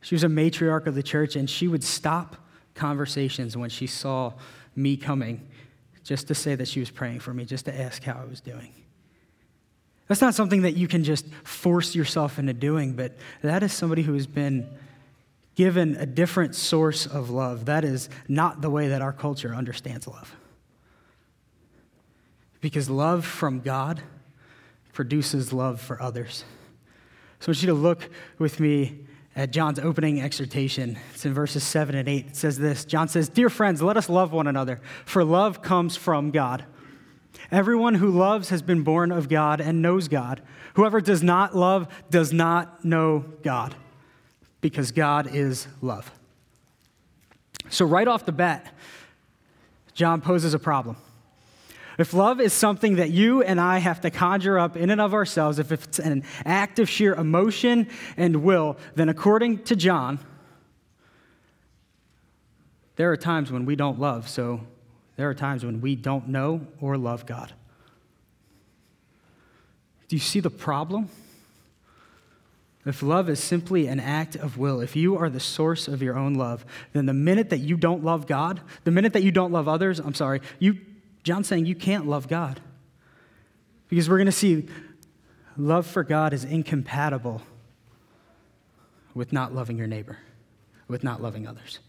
She 0.00 0.14
was 0.14 0.24
a 0.24 0.28
matriarch 0.28 0.86
of 0.86 0.94
the 0.94 1.02
church, 1.02 1.36
and 1.36 1.48
she 1.48 1.68
would 1.68 1.84
stop 1.84 2.36
conversations 2.74 3.56
when 3.56 3.70
she 3.70 3.86
saw 3.86 4.32
me 4.76 4.96
coming 4.96 5.48
just 6.04 6.28
to 6.28 6.34
say 6.34 6.54
that 6.54 6.68
she 6.68 6.80
was 6.80 6.90
praying 6.90 7.20
for 7.20 7.34
me, 7.34 7.44
just 7.44 7.64
to 7.66 7.80
ask 7.80 8.02
how 8.02 8.14
I 8.20 8.24
was 8.24 8.40
doing. 8.40 8.72
That's 10.08 10.22
not 10.22 10.34
something 10.34 10.62
that 10.62 10.76
you 10.76 10.88
can 10.88 11.04
just 11.04 11.26
force 11.44 11.94
yourself 11.94 12.38
into 12.38 12.54
doing, 12.54 12.94
but 12.94 13.16
that 13.42 13.62
is 13.62 13.72
somebody 13.72 14.02
who 14.02 14.14
has 14.14 14.26
been 14.26 14.66
given 15.54 15.96
a 15.96 16.06
different 16.06 16.54
source 16.54 17.04
of 17.04 17.30
love. 17.30 17.66
That 17.66 17.84
is 17.84 18.08
not 18.26 18.62
the 18.62 18.70
way 18.70 18.88
that 18.88 19.02
our 19.02 19.12
culture 19.12 19.54
understands 19.54 20.06
love. 20.08 20.34
Because 22.60 22.88
love 22.88 23.24
from 23.24 23.60
God 23.60 24.02
produces 24.92 25.52
love 25.52 25.80
for 25.80 26.00
others. 26.00 26.44
So 27.40 27.50
I 27.50 27.50
want 27.50 27.62
you 27.62 27.66
to 27.68 27.74
look 27.74 28.08
with 28.38 28.60
me 28.60 29.06
at 29.36 29.52
John's 29.52 29.78
opening 29.78 30.20
exhortation. 30.20 30.98
It's 31.14 31.24
in 31.24 31.34
verses 31.34 31.62
7 31.62 31.94
and 31.94 32.08
8. 32.08 32.26
It 32.28 32.36
says 32.36 32.58
this 32.58 32.84
John 32.84 33.08
says, 33.08 33.28
Dear 33.28 33.50
friends, 33.50 33.82
let 33.82 33.96
us 33.96 34.08
love 34.08 34.32
one 34.32 34.46
another, 34.46 34.80
for 35.04 35.22
love 35.22 35.62
comes 35.62 35.96
from 35.96 36.30
God. 36.30 36.64
Everyone 37.50 37.94
who 37.94 38.10
loves 38.10 38.50
has 38.50 38.62
been 38.62 38.82
born 38.82 39.10
of 39.10 39.28
God 39.28 39.60
and 39.60 39.80
knows 39.80 40.08
God. 40.08 40.42
Whoever 40.74 41.00
does 41.00 41.22
not 41.22 41.56
love 41.56 41.88
does 42.10 42.32
not 42.32 42.84
know 42.84 43.24
God, 43.42 43.74
because 44.60 44.92
God 44.92 45.34
is 45.34 45.66
love. 45.80 46.10
So, 47.70 47.84
right 47.84 48.08
off 48.08 48.24
the 48.24 48.32
bat, 48.32 48.74
John 49.94 50.20
poses 50.20 50.54
a 50.54 50.58
problem. 50.58 50.96
If 51.98 52.14
love 52.14 52.40
is 52.40 52.52
something 52.52 52.96
that 52.96 53.10
you 53.10 53.42
and 53.42 53.60
I 53.60 53.78
have 53.78 54.00
to 54.02 54.10
conjure 54.10 54.56
up 54.58 54.76
in 54.76 54.90
and 54.90 55.00
of 55.00 55.14
ourselves, 55.14 55.58
if 55.58 55.72
it's 55.72 55.98
an 55.98 56.22
act 56.44 56.78
of 56.78 56.88
sheer 56.88 57.14
emotion 57.14 57.88
and 58.16 58.44
will, 58.44 58.76
then 58.94 59.08
according 59.08 59.64
to 59.64 59.74
John, 59.74 60.20
there 62.94 63.10
are 63.10 63.16
times 63.16 63.50
when 63.50 63.64
we 63.64 63.74
don't 63.74 63.98
love, 63.98 64.28
so 64.28 64.60
there 65.18 65.28
are 65.28 65.34
times 65.34 65.64
when 65.64 65.80
we 65.80 65.96
don't 65.96 66.28
know 66.28 66.60
or 66.80 66.96
love 66.96 67.26
God. 67.26 67.52
Do 70.06 70.14
you 70.14 70.20
see 70.20 70.38
the 70.38 70.48
problem? 70.48 71.08
If 72.86 73.02
love 73.02 73.28
is 73.28 73.42
simply 73.42 73.88
an 73.88 73.98
act 73.98 74.36
of 74.36 74.58
will, 74.58 74.80
if 74.80 74.94
you 74.94 75.18
are 75.18 75.28
the 75.28 75.40
source 75.40 75.88
of 75.88 76.02
your 76.02 76.16
own 76.16 76.34
love, 76.34 76.64
then 76.92 77.06
the 77.06 77.12
minute 77.12 77.50
that 77.50 77.58
you 77.58 77.76
don't 77.76 78.04
love 78.04 78.28
God, 78.28 78.60
the 78.84 78.92
minute 78.92 79.12
that 79.12 79.24
you 79.24 79.32
don't 79.32 79.50
love 79.50 79.66
others, 79.66 79.98
I'm 79.98 80.14
sorry, 80.14 80.40
you 80.60 80.78
John's 81.24 81.48
saying 81.48 81.66
you 81.66 81.74
can't 81.74 82.06
love 82.06 82.28
God. 82.28 82.60
Because 83.88 84.08
we're 84.08 84.18
going 84.18 84.26
to 84.26 84.32
see 84.32 84.68
love 85.56 85.84
for 85.84 86.04
God 86.04 86.32
is 86.32 86.44
incompatible 86.44 87.42
with 89.14 89.32
not 89.32 89.52
loving 89.52 89.78
your 89.78 89.88
neighbor, 89.88 90.18
with 90.86 91.02
not 91.02 91.20
loving 91.20 91.44
others. 91.44 91.80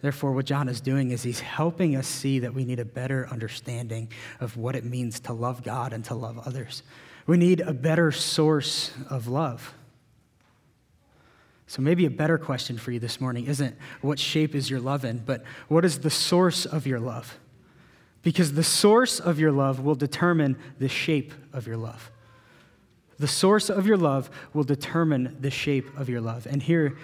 Therefore, 0.00 0.32
what 0.32 0.46
John 0.46 0.68
is 0.68 0.80
doing 0.80 1.10
is 1.10 1.22
he's 1.22 1.40
helping 1.40 1.96
us 1.96 2.06
see 2.06 2.38
that 2.40 2.54
we 2.54 2.64
need 2.64 2.78
a 2.78 2.84
better 2.84 3.28
understanding 3.30 4.12
of 4.38 4.56
what 4.56 4.76
it 4.76 4.84
means 4.84 5.18
to 5.20 5.32
love 5.32 5.64
God 5.64 5.92
and 5.92 6.04
to 6.04 6.14
love 6.14 6.38
others. 6.46 6.82
We 7.26 7.36
need 7.36 7.60
a 7.60 7.72
better 7.72 8.12
source 8.12 8.92
of 9.10 9.26
love. 9.26 9.74
So, 11.66 11.82
maybe 11.82 12.06
a 12.06 12.10
better 12.10 12.38
question 12.38 12.78
for 12.78 12.92
you 12.92 13.00
this 13.00 13.20
morning 13.20 13.46
isn't 13.46 13.76
what 14.00 14.18
shape 14.18 14.54
is 14.54 14.70
your 14.70 14.80
love 14.80 15.04
in, 15.04 15.18
but 15.18 15.42
what 15.66 15.84
is 15.84 15.98
the 15.98 16.10
source 16.10 16.64
of 16.64 16.86
your 16.86 17.00
love? 17.00 17.38
Because 18.22 18.54
the 18.54 18.64
source 18.64 19.20
of 19.20 19.38
your 19.38 19.52
love 19.52 19.80
will 19.80 19.94
determine 19.94 20.56
the 20.78 20.88
shape 20.88 21.34
of 21.52 21.66
your 21.66 21.76
love. 21.76 22.10
The 23.18 23.28
source 23.28 23.68
of 23.68 23.86
your 23.86 23.96
love 23.96 24.30
will 24.54 24.64
determine 24.64 25.36
the 25.40 25.50
shape 25.50 25.94
of 25.98 26.08
your 26.08 26.20
love. 26.20 26.46
And 26.46 26.62
here, 26.62 26.96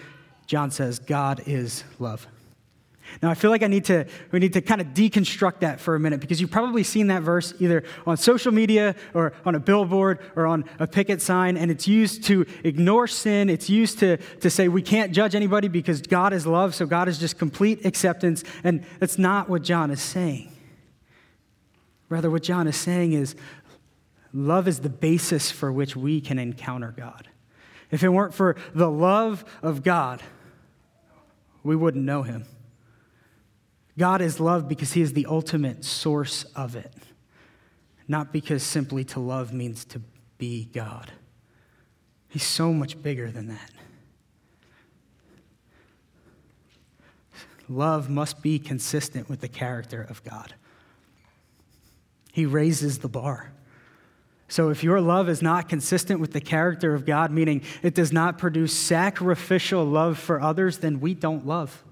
John 0.46 0.70
says, 0.70 0.98
God 0.98 1.42
is 1.46 1.84
love. 1.98 2.26
Now, 3.23 3.30
I 3.30 3.34
feel 3.34 3.50
like 3.50 3.62
I 3.62 3.66
need 3.66 3.84
to, 3.87 4.06
we 4.32 4.38
need 4.38 4.54
to 4.54 4.61
kind 4.61 4.80
of 4.80 4.88
deconstruct 4.88 5.61
that 5.61 5.80
for 5.80 5.94
a 5.94 6.00
minute 6.00 6.20
because 6.20 6.40
you've 6.40 6.50
probably 6.50 6.82
seen 6.82 7.08
that 7.08 7.23
verse 7.23 7.54
either 7.58 7.84
on 8.06 8.16
social 8.16 8.52
media 8.52 8.94
or 9.12 9.32
on 9.44 9.54
a 9.54 9.61
billboard 9.61 10.18
or 10.37 10.46
on 10.46 10.64
a 10.78 10.87
picket 10.87 11.23
sign, 11.23 11.56
and 11.56 11.70
it's 11.70 11.87
used 11.87 12.25
to 12.25 12.46
ignore 12.64 13.06
sin. 13.06 13.49
It's 13.50 13.70
used 13.70 13.99
to, 14.00 14.16
to 14.16 14.50
say 14.50 14.68
we 14.68 14.82
can't 14.82 15.12
judge 15.12 15.34
anybody 15.34 15.68
because 15.68 16.02
God 16.02 16.32
is 16.32 16.46
love, 16.46 16.75
so 16.75 16.87
God 16.87 17.08
is 17.08 17.18
just 17.18 17.38
complete 17.38 17.84
acceptance. 17.84 18.42
And 18.64 18.84
that's 19.00 19.18
not 19.18 19.49
what 19.49 19.62
John 19.62 19.90
is 19.90 20.00
saying. 20.00 20.50
Rather, 22.08 22.30
what 22.30 22.42
John 22.42 22.66
is 22.66 22.76
saying 22.76 23.12
is 23.12 23.34
love 24.32 24.66
is 24.66 24.80
the 24.80 24.90
basis 24.90 25.50
for 25.50 25.73
which 25.73 25.94
we 25.94 26.20
can 26.20 26.38
encounter 26.38 26.92
God. 26.96 27.28
If 27.90 28.02
it 28.02 28.08
weren't 28.08 28.34
for 28.34 28.56
the 28.75 28.90
love 28.90 29.44
of 29.62 29.82
God, 29.82 30.23
we 31.62 31.76
wouldn't 31.76 32.04
know 32.04 32.23
him. 32.23 32.44
God 33.96 34.20
is 34.20 34.40
love 34.40 34.68
because 34.68 34.92
he 34.92 35.02
is 35.02 35.12
the 35.12 35.26
ultimate 35.26 35.84
source 35.84 36.44
of 36.56 36.74
it, 36.74 36.94
not 38.08 38.32
because 38.32 38.62
simply 38.62 39.04
to 39.04 39.20
love 39.20 39.52
means 39.52 39.84
to 39.86 40.00
be 40.38 40.64
God. 40.72 41.12
He's 42.28 42.42
so 42.42 42.72
much 42.72 43.00
bigger 43.00 43.30
than 43.30 43.48
that. 43.48 43.70
Love 47.68 48.10
must 48.10 48.42
be 48.42 48.58
consistent 48.58 49.28
with 49.28 49.40
the 49.40 49.48
character 49.48 50.02
of 50.02 50.22
God. 50.24 50.54
He 52.32 52.44
raises 52.44 52.98
the 52.98 53.08
bar. 53.08 53.52
So, 54.48 54.68
if 54.68 54.84
your 54.84 55.00
love 55.00 55.28
is 55.28 55.40
not 55.40 55.68
consistent 55.68 56.20
with 56.20 56.32
the 56.32 56.40
character 56.40 56.94
of 56.94 57.06
God, 57.06 57.30
meaning 57.30 57.62
it 57.82 57.94
does 57.94 58.12
not 58.12 58.36
produce 58.36 58.74
sacrificial 58.74 59.84
love 59.84 60.18
for 60.18 60.40
others, 60.40 60.78
then 60.78 61.00
we 61.00 61.14
don't 61.14 61.46
love. 61.46 61.82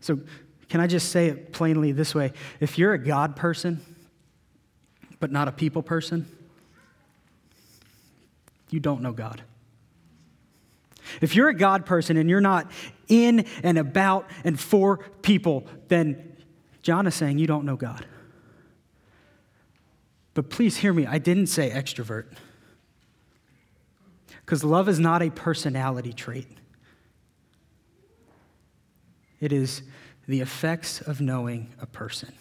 So, 0.00 0.20
can 0.68 0.80
I 0.80 0.86
just 0.86 1.10
say 1.10 1.26
it 1.26 1.52
plainly 1.52 1.92
this 1.92 2.14
way? 2.14 2.32
If 2.60 2.78
you're 2.78 2.92
a 2.92 2.98
God 2.98 3.36
person, 3.36 3.80
but 5.18 5.32
not 5.32 5.48
a 5.48 5.52
people 5.52 5.82
person, 5.82 6.26
you 8.70 8.80
don't 8.80 9.02
know 9.02 9.12
God. 9.12 9.42
If 11.20 11.34
you're 11.34 11.48
a 11.48 11.54
God 11.54 11.86
person 11.86 12.16
and 12.16 12.30
you're 12.30 12.40
not 12.40 12.70
in 13.08 13.46
and 13.62 13.78
about 13.78 14.30
and 14.44 14.58
for 14.58 14.98
people, 15.22 15.66
then 15.88 16.36
John 16.82 17.06
is 17.06 17.14
saying 17.14 17.38
you 17.38 17.46
don't 17.46 17.64
know 17.64 17.76
God. 17.76 18.06
But 20.34 20.50
please 20.50 20.76
hear 20.76 20.92
me, 20.92 21.06
I 21.06 21.18
didn't 21.18 21.48
say 21.48 21.70
extrovert. 21.70 22.26
Because 24.44 24.62
love 24.64 24.88
is 24.88 24.98
not 24.98 25.22
a 25.22 25.30
personality 25.30 26.12
trait. 26.12 26.46
It 29.40 29.52
is 29.52 29.82
the 30.28 30.40
effects 30.40 31.00
of 31.00 31.20
knowing 31.20 31.72
a 31.80 31.86
person. 31.86 32.32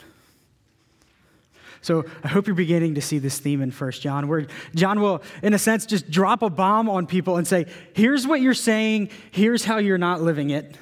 So 1.82 2.04
I 2.24 2.28
hope 2.28 2.46
you're 2.46 2.56
beginning 2.56 2.96
to 2.96 3.02
see 3.02 3.20
this 3.20 3.40
theme 3.40 3.62
in 3.62 3.72
First 3.72 4.02
John, 4.02 4.28
where 4.28 4.48
John 4.76 5.00
will, 5.00 5.24
in 5.42 5.54
a 5.54 5.60
sense, 5.60 5.86
just 5.86 6.12
drop 6.12 6.42
a 6.42 6.50
bomb 6.50 6.90
on 6.90 7.08
people 7.08 7.38
and 7.38 7.48
say, 7.48 7.68
here's 7.94 8.28
what 8.28 8.42
you're 8.42 8.54
saying, 8.54 9.10
here's 9.32 9.64
how 9.64 9.78
you're 9.78 9.98
not 9.98 10.22
living 10.22 10.50
it. 10.50 10.78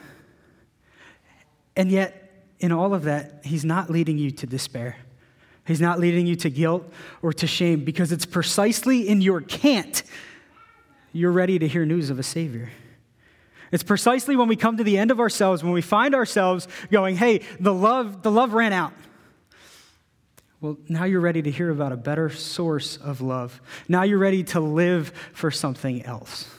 And 1.76 1.92
yet, 1.92 2.24
in 2.60 2.72
all 2.72 2.96
of 2.96 3.04
that, 3.04 3.42
he's 3.46 3.64
not 3.64 3.92
leading 3.92 4.18
you 4.18 4.32
to 4.32 4.48
despair. 4.48 4.98
He's 5.68 5.82
not 5.82 6.00
leading 6.00 6.26
you 6.26 6.36
to 6.38 6.50
guilt 6.50 6.92
or 7.22 7.32
to 7.34 7.46
shame 7.46 7.84
because 7.84 8.12
it's 8.12 8.26
precisely 8.26 9.08
in 9.08 9.22
your 9.22 9.42
can't 9.42 10.02
you're 11.14 11.32
ready 11.32 11.58
to 11.58 11.68
hear 11.68 11.86
news 11.86 12.10
of 12.10 12.20
a 12.20 12.24
Savior. 12.24 12.70
It's 13.72 13.84
precisely 13.84 14.36
when 14.36 14.48
we 14.48 14.56
come 14.56 14.78
to 14.78 14.84
the 14.84 14.98
end 14.98 15.12
of 15.12 15.20
ourselves, 15.20 15.64
when 15.64 15.74
we 15.74 15.82
find 15.82 16.16
ourselves 16.16 16.68
going, 16.92 17.16
hey, 17.18 17.42
the 17.60 17.74
love, 17.74 18.24
the 18.24 18.32
love 18.32 18.54
ran 18.54 18.74
out. 18.74 18.94
Well, 20.60 20.78
now 20.90 21.04
you're 21.04 21.22
ready 21.22 21.42
to 21.44 21.52
hear 21.52 21.70
about 21.70 21.92
a 21.92 21.98
better 21.98 22.30
source 22.30 22.98
of 22.98 23.22
love. 23.22 23.62
Now 23.88 24.04
you're 24.04 24.18
ready 24.18 24.44
to 24.46 24.60
live 24.60 25.14
for 25.34 25.52
something 25.52 26.04
else. 26.04 26.50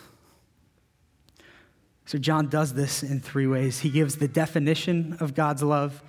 So, 2.06 2.16
John 2.16 2.48
does 2.48 2.72
this 2.72 3.02
in 3.02 3.20
three 3.20 3.46
ways. 3.46 3.80
He 3.80 3.90
gives 3.90 4.16
the 4.16 4.28
definition 4.28 5.18
of 5.20 5.34
God's 5.34 5.62
love, 5.62 6.02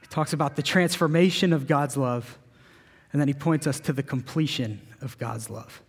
he 0.00 0.06
talks 0.06 0.32
about 0.32 0.56
the 0.56 0.62
transformation 0.62 1.52
of 1.52 1.66
God's 1.66 1.96
love, 1.96 2.38
and 3.12 3.20
then 3.20 3.26
he 3.26 3.34
points 3.34 3.66
us 3.66 3.80
to 3.80 3.92
the 3.92 4.02
completion 4.02 4.80
of 5.00 5.18
God's 5.18 5.50
love. 5.50 5.82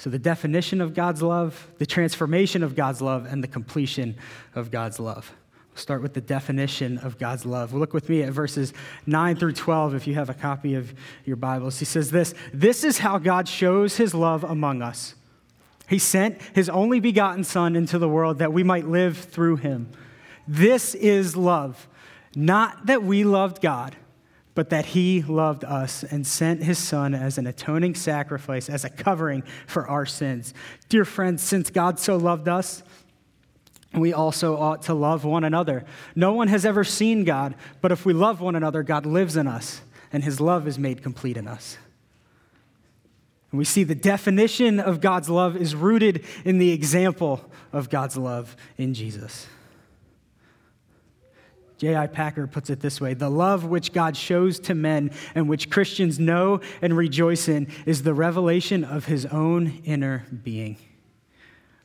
So, 0.00 0.08
the 0.08 0.18
definition 0.18 0.80
of 0.80 0.94
God's 0.94 1.20
love, 1.20 1.68
the 1.76 1.84
transformation 1.84 2.62
of 2.62 2.74
God's 2.74 3.02
love, 3.02 3.26
and 3.26 3.44
the 3.44 3.48
completion 3.48 4.16
of 4.54 4.70
God's 4.70 4.98
love. 4.98 5.30
We'll 5.72 5.76
start 5.76 6.00
with 6.00 6.14
the 6.14 6.22
definition 6.22 6.96
of 6.96 7.18
God's 7.18 7.44
love. 7.44 7.74
Look 7.74 7.92
with 7.92 8.08
me 8.08 8.22
at 8.22 8.32
verses 8.32 8.72
9 9.04 9.36
through 9.36 9.52
12 9.52 9.94
if 9.94 10.06
you 10.06 10.14
have 10.14 10.30
a 10.30 10.34
copy 10.34 10.74
of 10.74 10.94
your 11.26 11.36
Bibles. 11.36 11.80
He 11.80 11.84
says 11.84 12.10
this 12.10 12.32
This 12.54 12.82
is 12.82 12.96
how 12.96 13.18
God 13.18 13.46
shows 13.46 13.98
his 13.98 14.14
love 14.14 14.42
among 14.42 14.80
us. 14.80 15.16
He 15.86 15.98
sent 15.98 16.40
his 16.54 16.70
only 16.70 16.98
begotten 16.98 17.44
Son 17.44 17.76
into 17.76 17.98
the 17.98 18.08
world 18.08 18.38
that 18.38 18.54
we 18.54 18.62
might 18.62 18.88
live 18.88 19.18
through 19.18 19.56
him. 19.56 19.90
This 20.48 20.94
is 20.94 21.36
love, 21.36 21.86
not 22.34 22.86
that 22.86 23.02
we 23.02 23.22
loved 23.22 23.60
God 23.60 23.96
but 24.60 24.68
that 24.68 24.84
he 24.84 25.22
loved 25.22 25.64
us 25.64 26.02
and 26.02 26.26
sent 26.26 26.62
his 26.62 26.76
son 26.76 27.14
as 27.14 27.38
an 27.38 27.46
atoning 27.46 27.94
sacrifice, 27.94 28.68
as 28.68 28.84
a 28.84 28.90
covering 28.90 29.42
for 29.66 29.88
our 29.88 30.04
sins. 30.04 30.52
Dear 30.90 31.06
friends, 31.06 31.42
since 31.42 31.70
God 31.70 31.98
so 31.98 32.18
loved 32.18 32.46
us, 32.46 32.82
we 33.94 34.12
also 34.12 34.58
ought 34.58 34.82
to 34.82 34.92
love 34.92 35.24
one 35.24 35.44
another. 35.44 35.86
No 36.14 36.34
one 36.34 36.48
has 36.48 36.66
ever 36.66 36.84
seen 36.84 37.24
God, 37.24 37.54
but 37.80 37.90
if 37.90 38.04
we 38.04 38.12
love 38.12 38.42
one 38.42 38.54
another, 38.54 38.82
God 38.82 39.06
lives 39.06 39.34
in 39.34 39.46
us, 39.46 39.80
and 40.12 40.22
his 40.22 40.42
love 40.42 40.68
is 40.68 40.78
made 40.78 41.02
complete 41.02 41.38
in 41.38 41.48
us. 41.48 41.78
And 43.52 43.58
we 43.58 43.64
see 43.64 43.82
the 43.82 43.94
definition 43.94 44.78
of 44.78 45.00
God's 45.00 45.30
love 45.30 45.56
is 45.56 45.74
rooted 45.74 46.22
in 46.44 46.58
the 46.58 46.72
example 46.72 47.50
of 47.72 47.88
God's 47.88 48.18
love 48.18 48.56
in 48.76 48.92
Jesus. 48.92 49.46
J.I. 51.80 52.08
Packer 52.08 52.46
puts 52.46 52.68
it 52.68 52.80
this 52.80 53.00
way 53.00 53.14
The 53.14 53.30
love 53.30 53.64
which 53.64 53.94
God 53.94 54.14
shows 54.14 54.60
to 54.60 54.74
men 54.74 55.12
and 55.34 55.48
which 55.48 55.70
Christians 55.70 56.18
know 56.20 56.60
and 56.82 56.94
rejoice 56.94 57.48
in 57.48 57.68
is 57.86 58.02
the 58.02 58.12
revelation 58.12 58.84
of 58.84 59.06
his 59.06 59.24
own 59.24 59.80
inner 59.84 60.26
being. 60.44 60.76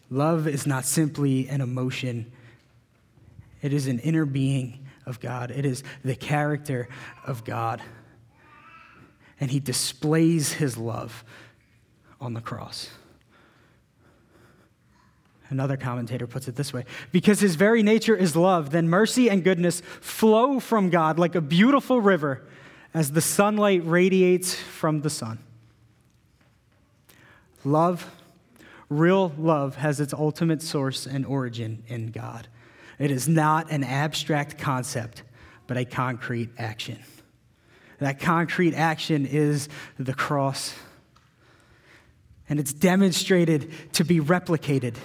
Love 0.10 0.50
is 0.50 0.68
not 0.68 0.84
simply 0.84 1.48
an 1.48 1.62
emotion, 1.62 2.30
it 3.62 3.72
is 3.72 3.88
an 3.88 4.00
inner 4.00 4.26
being 4.26 4.86
of 5.06 5.22
God, 5.22 5.50
it 5.50 5.66
is 5.66 5.82
the 6.04 6.16
character 6.16 6.90
of 7.26 7.46
God. 7.46 7.82
And 9.40 9.50
he 9.50 9.62
displays 9.62 10.52
his 10.52 10.78
love 10.78 11.24
on 12.20 12.34
the 12.34 12.42
cross. 12.42 12.90
Another 15.56 15.78
commentator 15.78 16.28
puts 16.28 16.50
it 16.50 16.58
this 16.58 16.74
way 16.74 16.84
because 17.14 17.40
his 17.40 17.56
very 17.56 17.82
nature 17.82 18.14
is 18.14 18.36
love, 18.36 18.72
then 18.72 18.90
mercy 18.90 19.30
and 19.30 19.42
goodness 19.42 19.82
flow 20.02 20.60
from 20.60 20.90
God 20.90 21.18
like 21.18 21.34
a 21.34 21.40
beautiful 21.40 22.02
river 22.02 22.44
as 22.94 23.14
the 23.14 23.22
sunlight 23.22 23.82
radiates 23.86 24.54
from 24.54 25.00
the 25.00 25.10
sun. 25.10 25.40
Love, 27.64 28.14
real 28.90 29.32
love, 29.38 29.78
has 29.78 30.02
its 30.02 30.14
ultimate 30.14 30.62
source 30.62 31.06
and 31.06 31.26
origin 31.26 31.84
in 31.88 32.12
God. 32.12 32.50
It 33.00 33.10
is 33.10 33.30
not 33.30 33.72
an 33.72 33.86
abstract 33.86 34.58
concept, 34.58 35.24
but 35.68 35.78
a 35.78 35.86
concrete 35.86 36.50
action. 36.58 37.00
That 38.00 38.20
concrete 38.20 38.74
action 38.74 39.26
is 39.26 39.70
the 39.98 40.14
cross. 40.14 40.76
And 42.50 42.60
it's 42.60 42.74
demonstrated 42.74 43.72
to 43.94 44.04
be 44.04 44.20
replicated 44.20 44.96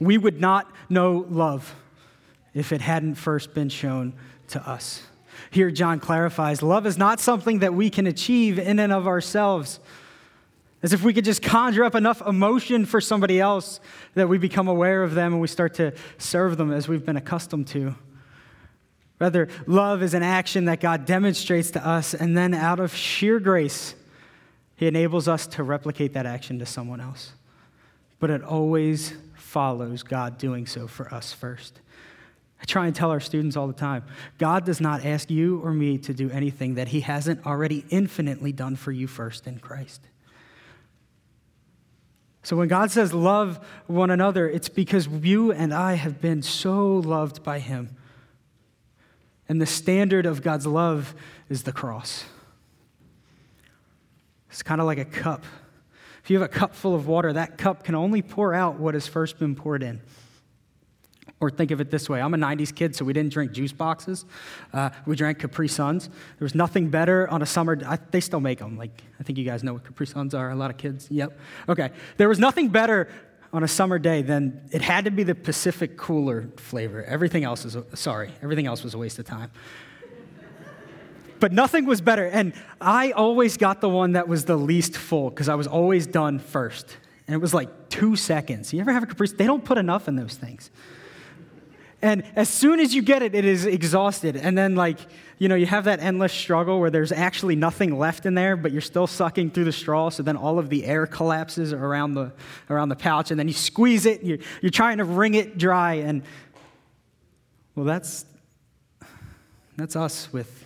we 0.00 0.18
would 0.18 0.40
not 0.40 0.70
know 0.88 1.26
love 1.28 1.74
if 2.54 2.72
it 2.72 2.80
hadn't 2.80 3.16
first 3.16 3.54
been 3.54 3.68
shown 3.68 4.14
to 4.48 4.68
us. 4.68 5.02
Here, 5.50 5.70
John 5.70 6.00
clarifies 6.00 6.62
love 6.62 6.86
is 6.86 6.98
not 6.98 7.20
something 7.20 7.60
that 7.60 7.74
we 7.74 7.90
can 7.90 8.06
achieve 8.06 8.58
in 8.58 8.78
and 8.78 8.92
of 8.92 9.06
ourselves. 9.06 9.80
As 10.82 10.92
if 10.92 11.02
we 11.02 11.12
could 11.12 11.24
just 11.24 11.42
conjure 11.42 11.84
up 11.84 11.94
enough 11.94 12.20
emotion 12.20 12.84
for 12.84 13.00
somebody 13.00 13.40
else 13.40 13.80
that 14.14 14.28
we 14.28 14.38
become 14.38 14.68
aware 14.68 15.02
of 15.02 15.14
them 15.14 15.32
and 15.32 15.40
we 15.40 15.48
start 15.48 15.74
to 15.74 15.92
serve 16.18 16.56
them 16.56 16.72
as 16.72 16.86
we've 16.86 17.04
been 17.04 17.16
accustomed 17.16 17.66
to. 17.68 17.94
Rather, 19.18 19.48
love 19.66 20.02
is 20.02 20.14
an 20.14 20.22
action 20.22 20.66
that 20.66 20.80
God 20.80 21.06
demonstrates 21.06 21.70
to 21.72 21.86
us, 21.86 22.12
and 22.12 22.36
then 22.36 22.52
out 22.52 22.78
of 22.78 22.94
sheer 22.94 23.40
grace, 23.40 23.94
He 24.76 24.86
enables 24.86 25.26
us 25.26 25.46
to 25.48 25.62
replicate 25.62 26.12
that 26.12 26.26
action 26.26 26.58
to 26.58 26.66
someone 26.66 27.00
else. 27.00 27.32
But 28.18 28.28
it 28.30 28.42
always 28.42 29.14
follows 29.56 30.02
God 30.02 30.36
doing 30.36 30.66
so 30.66 30.86
for 30.86 31.08
us 31.14 31.32
first. 31.32 31.80
I 32.60 32.66
try 32.66 32.88
and 32.88 32.94
tell 32.94 33.10
our 33.10 33.20
students 33.20 33.56
all 33.56 33.66
the 33.66 33.72
time 33.72 34.04
God 34.36 34.66
does 34.66 34.82
not 34.82 35.02
ask 35.02 35.30
you 35.30 35.60
or 35.64 35.72
me 35.72 35.96
to 35.96 36.12
do 36.12 36.28
anything 36.28 36.74
that 36.74 36.88
He 36.88 37.00
hasn't 37.00 37.46
already 37.46 37.82
infinitely 37.88 38.52
done 38.52 38.76
for 38.76 38.92
you 38.92 39.06
first 39.06 39.46
in 39.46 39.58
Christ. 39.58 40.02
So 42.42 42.54
when 42.54 42.68
God 42.68 42.90
says 42.90 43.14
love 43.14 43.66
one 43.86 44.10
another, 44.10 44.46
it's 44.46 44.68
because 44.68 45.08
you 45.08 45.52
and 45.52 45.72
I 45.72 45.94
have 45.94 46.20
been 46.20 46.42
so 46.42 46.96
loved 46.96 47.42
by 47.42 47.58
Him. 47.58 47.96
And 49.48 49.58
the 49.58 49.64
standard 49.64 50.26
of 50.26 50.42
God's 50.42 50.66
love 50.66 51.14
is 51.48 51.62
the 51.62 51.72
cross. 51.72 52.26
It's 54.50 54.62
kind 54.62 54.82
of 54.82 54.86
like 54.86 54.98
a 54.98 55.06
cup. 55.06 55.46
If 56.26 56.30
you 56.30 56.40
have 56.40 56.50
a 56.50 56.52
cup 56.52 56.74
full 56.74 56.96
of 56.96 57.06
water, 57.06 57.32
that 57.34 57.56
cup 57.56 57.84
can 57.84 57.94
only 57.94 58.20
pour 58.20 58.52
out 58.52 58.80
what 58.80 58.94
has 58.94 59.06
first 59.06 59.38
been 59.38 59.54
poured 59.54 59.84
in. 59.84 60.00
Or 61.38 61.50
think 61.50 61.70
of 61.70 61.80
it 61.80 61.88
this 61.92 62.08
way 62.08 62.20
I'm 62.20 62.34
a 62.34 62.36
90s 62.36 62.74
kid, 62.74 62.96
so 62.96 63.04
we 63.04 63.12
didn't 63.12 63.32
drink 63.32 63.52
juice 63.52 63.70
boxes. 63.70 64.24
Uh, 64.72 64.90
we 65.06 65.14
drank 65.14 65.38
Capri 65.38 65.68
Suns. 65.68 66.08
There 66.08 66.44
was 66.44 66.56
nothing 66.56 66.90
better 66.90 67.28
on 67.28 67.42
a 67.42 67.46
summer, 67.46 67.78
I, 67.86 68.00
they 68.10 68.18
still 68.18 68.40
make 68.40 68.58
them. 68.58 68.76
Like, 68.76 69.04
I 69.20 69.22
think 69.22 69.38
you 69.38 69.44
guys 69.44 69.62
know 69.62 69.74
what 69.74 69.84
Capri 69.84 70.08
Suns 70.08 70.34
are. 70.34 70.50
A 70.50 70.56
lot 70.56 70.72
of 70.72 70.78
kids. 70.78 71.06
Yep. 71.12 71.38
Okay. 71.68 71.92
There 72.16 72.28
was 72.28 72.40
nothing 72.40 72.70
better 72.70 73.08
on 73.52 73.62
a 73.62 73.68
summer 73.68 74.00
day 74.00 74.22
than 74.22 74.68
it 74.72 74.82
had 74.82 75.04
to 75.04 75.12
be 75.12 75.22
the 75.22 75.36
Pacific 75.36 75.96
Cooler 75.96 76.48
flavor. 76.56 77.04
Everything 77.04 77.44
else 77.44 77.64
is, 77.64 77.76
sorry, 77.94 78.32
everything 78.42 78.66
else 78.66 78.82
was 78.82 78.94
a 78.94 78.98
waste 78.98 79.20
of 79.20 79.26
time 79.26 79.52
but 81.40 81.52
nothing 81.52 81.86
was 81.86 82.00
better. 82.00 82.26
And 82.26 82.52
I 82.80 83.12
always 83.12 83.56
got 83.56 83.80
the 83.80 83.88
one 83.88 84.12
that 84.12 84.28
was 84.28 84.44
the 84.44 84.56
least 84.56 84.96
full 84.96 85.30
because 85.30 85.48
I 85.48 85.54
was 85.54 85.66
always 85.66 86.06
done 86.06 86.38
first. 86.38 86.96
And 87.26 87.34
it 87.34 87.38
was 87.38 87.52
like 87.52 87.88
two 87.88 88.16
seconds. 88.16 88.72
You 88.72 88.80
ever 88.80 88.92
have 88.92 89.02
a 89.02 89.06
Capri? 89.06 89.28
They 89.28 89.46
don't 89.46 89.64
put 89.64 89.78
enough 89.78 90.08
in 90.08 90.16
those 90.16 90.34
things. 90.34 90.70
And 92.02 92.24
as 92.36 92.48
soon 92.48 92.78
as 92.78 92.94
you 92.94 93.02
get 93.02 93.22
it, 93.22 93.34
it 93.34 93.44
is 93.44 93.64
exhausted. 93.64 94.36
And 94.36 94.56
then, 94.56 94.76
like, 94.76 94.98
you 95.38 95.48
know, 95.48 95.54
you 95.54 95.66
have 95.66 95.84
that 95.84 95.98
endless 96.00 96.32
struggle 96.32 96.78
where 96.78 96.90
there's 96.90 97.10
actually 97.10 97.56
nothing 97.56 97.98
left 97.98 98.26
in 98.26 98.34
there, 98.34 98.54
but 98.54 98.70
you're 98.70 98.82
still 98.82 99.06
sucking 99.06 99.50
through 99.52 99.64
the 99.64 99.72
straw. 99.72 100.10
So 100.10 100.22
then 100.22 100.36
all 100.36 100.58
of 100.58 100.68
the 100.68 100.84
air 100.84 101.06
collapses 101.06 101.72
around 101.72 102.14
the, 102.14 102.32
around 102.68 102.90
the 102.90 102.96
pouch. 102.96 103.30
And 103.30 103.40
then 103.40 103.48
you 103.48 103.54
squeeze 103.54 104.04
it, 104.04 104.22
you're, 104.22 104.38
you're 104.60 104.70
trying 104.70 104.98
to 104.98 105.04
wring 105.04 105.34
it 105.34 105.56
dry. 105.56 105.94
And, 105.94 106.22
well, 107.74 107.86
that's, 107.86 108.26
that's 109.76 109.96
us 109.96 110.32
with 110.32 110.65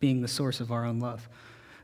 being 0.00 0.20
the 0.20 0.28
source 0.28 0.60
of 0.60 0.70
our 0.70 0.84
own 0.84 1.00
love. 1.00 1.28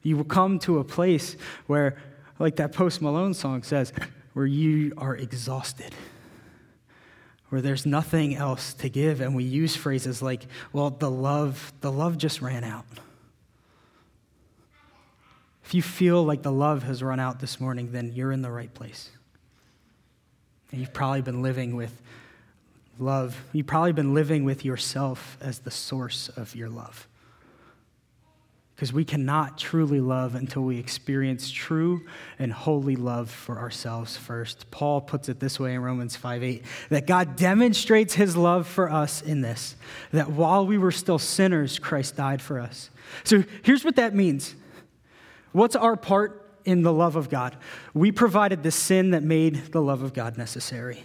You 0.03 0.17
will 0.17 0.25
come 0.25 0.59
to 0.61 0.79
a 0.79 0.85
place 0.85 1.37
where, 1.67 1.97
like 2.39 2.57
that 2.57 2.73
Post 2.73 3.01
Malone 3.01 3.35
song 3.35 3.63
says, 3.63 3.93
where 4.33 4.47
you 4.47 4.93
are 4.97 5.15
exhausted, 5.15 5.95
where 7.51 7.61
there's 7.61 7.87
nothing 7.87 8.35
else 8.35 8.75
to 8.75 8.89
give. 8.89 9.21
And 9.21 9.35
we 9.35 9.45
use 9.45 9.77
phrases 9.77 10.23
like, 10.23 10.47
well, 10.73 10.91
the 10.91 11.11
love, 11.11 11.73
the 11.81 11.93
love 11.93 12.19
just 12.19 12.43
ran 12.43 12.65
out. 12.65 12.87
If 15.65 15.75
you 15.75 15.83
feel 15.83 16.25
like 16.25 16.43
the 16.43 16.53
love 16.53 16.83
has 16.83 17.03
run 17.03 17.21
out 17.21 17.41
this 17.41 17.61
morning, 17.61 17.93
then 17.93 18.13
you're 18.13 18.33
in 18.33 18.43
the 18.43 18.51
right 18.51 18.73
place. 18.73 19.11
And 20.71 20.81
you've 20.81 20.93
probably 20.93 21.23
been 21.23 21.43
living 21.43 21.77
with 21.77 22.03
love. 22.99 23.37
You've 23.53 23.67
probably 23.67 23.93
been 23.93 24.13
living 24.13 24.45
with 24.45 24.65
yourself 24.65 25.39
as 25.41 25.61
the 25.61 25.71
source 25.71 26.29
of 26.31 26.57
your 26.57 26.69
love 26.69 27.07
because 28.83 28.93
we 28.93 29.05
cannot 29.05 29.57
truly 29.57 30.01
love 30.01 30.35
until 30.35 30.63
we 30.63 30.77
experience 30.77 31.49
true 31.53 32.05
and 32.41 32.53
holy 32.53 32.97
love 32.97 33.31
for 33.31 33.57
ourselves 33.57 34.17
first. 34.17 34.69
Paul 34.73 35.01
puts 35.01 35.29
it 35.29 35.39
this 35.39 35.61
way 35.61 35.75
in 35.75 35.83
Romans 35.83 36.17
5 36.17 36.43
8 36.43 36.65
that 36.89 37.07
God 37.07 37.37
demonstrates 37.37 38.15
his 38.15 38.37
love 38.37 38.67
for 38.67 38.91
us 38.91 39.23
in 39.23 39.41
this, 39.41 39.77
that 40.11 40.33
while 40.33 40.67
we 40.67 40.79
were 40.79 40.91
still 40.91 41.21
sinners, 41.21 41.79
Christ 41.79 42.17
died 42.17 42.43
for 42.43 42.59
us. 42.59 42.91
So 43.23 43.45
here's 43.63 43.85
what 43.85 43.95
that 43.95 44.17
means 44.17 44.57
What's 45.53 45.77
our 45.77 45.95
part 45.95 46.45
in 46.65 46.83
the 46.83 46.93
love 46.93 47.15
of 47.15 47.31
God? 47.31 47.57
We 47.95 48.11
provided 48.11 48.65
the 48.65 48.73
sin 48.73 49.13
that 49.13 49.23
made 49.23 49.67
the 49.71 49.81
love 49.81 50.03
of 50.03 50.13
God 50.13 50.37
necessary. 50.37 51.05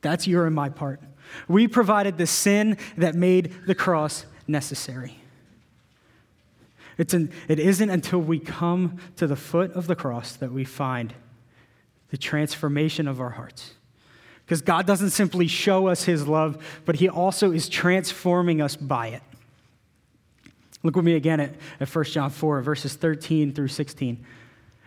That's 0.00 0.26
your 0.26 0.44
and 0.44 0.56
my 0.56 0.70
part. 0.70 1.00
We 1.46 1.68
provided 1.68 2.18
the 2.18 2.26
sin 2.26 2.78
that 2.96 3.14
made 3.14 3.54
the 3.68 3.76
cross 3.76 4.26
necessary. 4.46 5.18
It's 6.96 7.14
an, 7.14 7.32
it 7.48 7.58
isn't 7.58 7.90
until 7.90 8.20
we 8.20 8.38
come 8.38 8.98
to 9.16 9.26
the 9.26 9.36
foot 9.36 9.72
of 9.72 9.86
the 9.86 9.96
cross 9.96 10.34
that 10.36 10.52
we 10.52 10.64
find 10.64 11.14
the 12.10 12.16
transformation 12.16 13.08
of 13.08 13.20
our 13.20 13.30
hearts. 13.30 13.72
Because 14.44 14.60
God 14.60 14.86
doesn't 14.86 15.10
simply 15.10 15.46
show 15.46 15.88
us 15.88 16.04
his 16.04 16.28
love, 16.28 16.64
but 16.84 16.96
he 16.96 17.08
also 17.08 17.50
is 17.50 17.68
transforming 17.68 18.60
us 18.60 18.76
by 18.76 19.08
it. 19.08 19.22
Look 20.82 20.96
with 20.96 21.04
me 21.04 21.14
again 21.14 21.40
at, 21.40 21.54
at 21.80 21.88
1 21.88 22.04
John 22.04 22.30
4, 22.30 22.60
verses 22.60 22.94
13 22.94 23.54
through 23.54 23.68
16. 23.68 24.24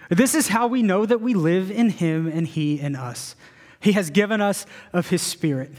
This 0.10 0.36
is 0.36 0.48
how 0.50 0.68
we 0.68 0.84
know 0.84 1.06
that 1.06 1.22
we 1.22 1.34
live 1.34 1.72
in 1.72 1.90
him 1.90 2.28
and 2.28 2.48
he 2.48 2.80
in 2.80 2.96
us. 2.96 3.36
He 3.80 3.94
has 3.94 4.10
given 4.10 4.40
us 4.40 4.66
of 4.94 5.10
his 5.10 5.22
spirit. 5.22 5.72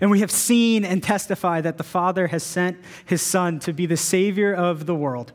And 0.00 0.10
we 0.10 0.20
have 0.20 0.30
seen 0.30 0.84
and 0.84 1.02
testified 1.02 1.64
that 1.64 1.78
the 1.78 1.84
Father 1.84 2.28
has 2.28 2.42
sent 2.42 2.78
his 3.04 3.22
Son 3.22 3.58
to 3.60 3.72
be 3.72 3.86
the 3.86 3.96
Savior 3.96 4.52
of 4.52 4.86
the 4.86 4.94
world. 4.94 5.32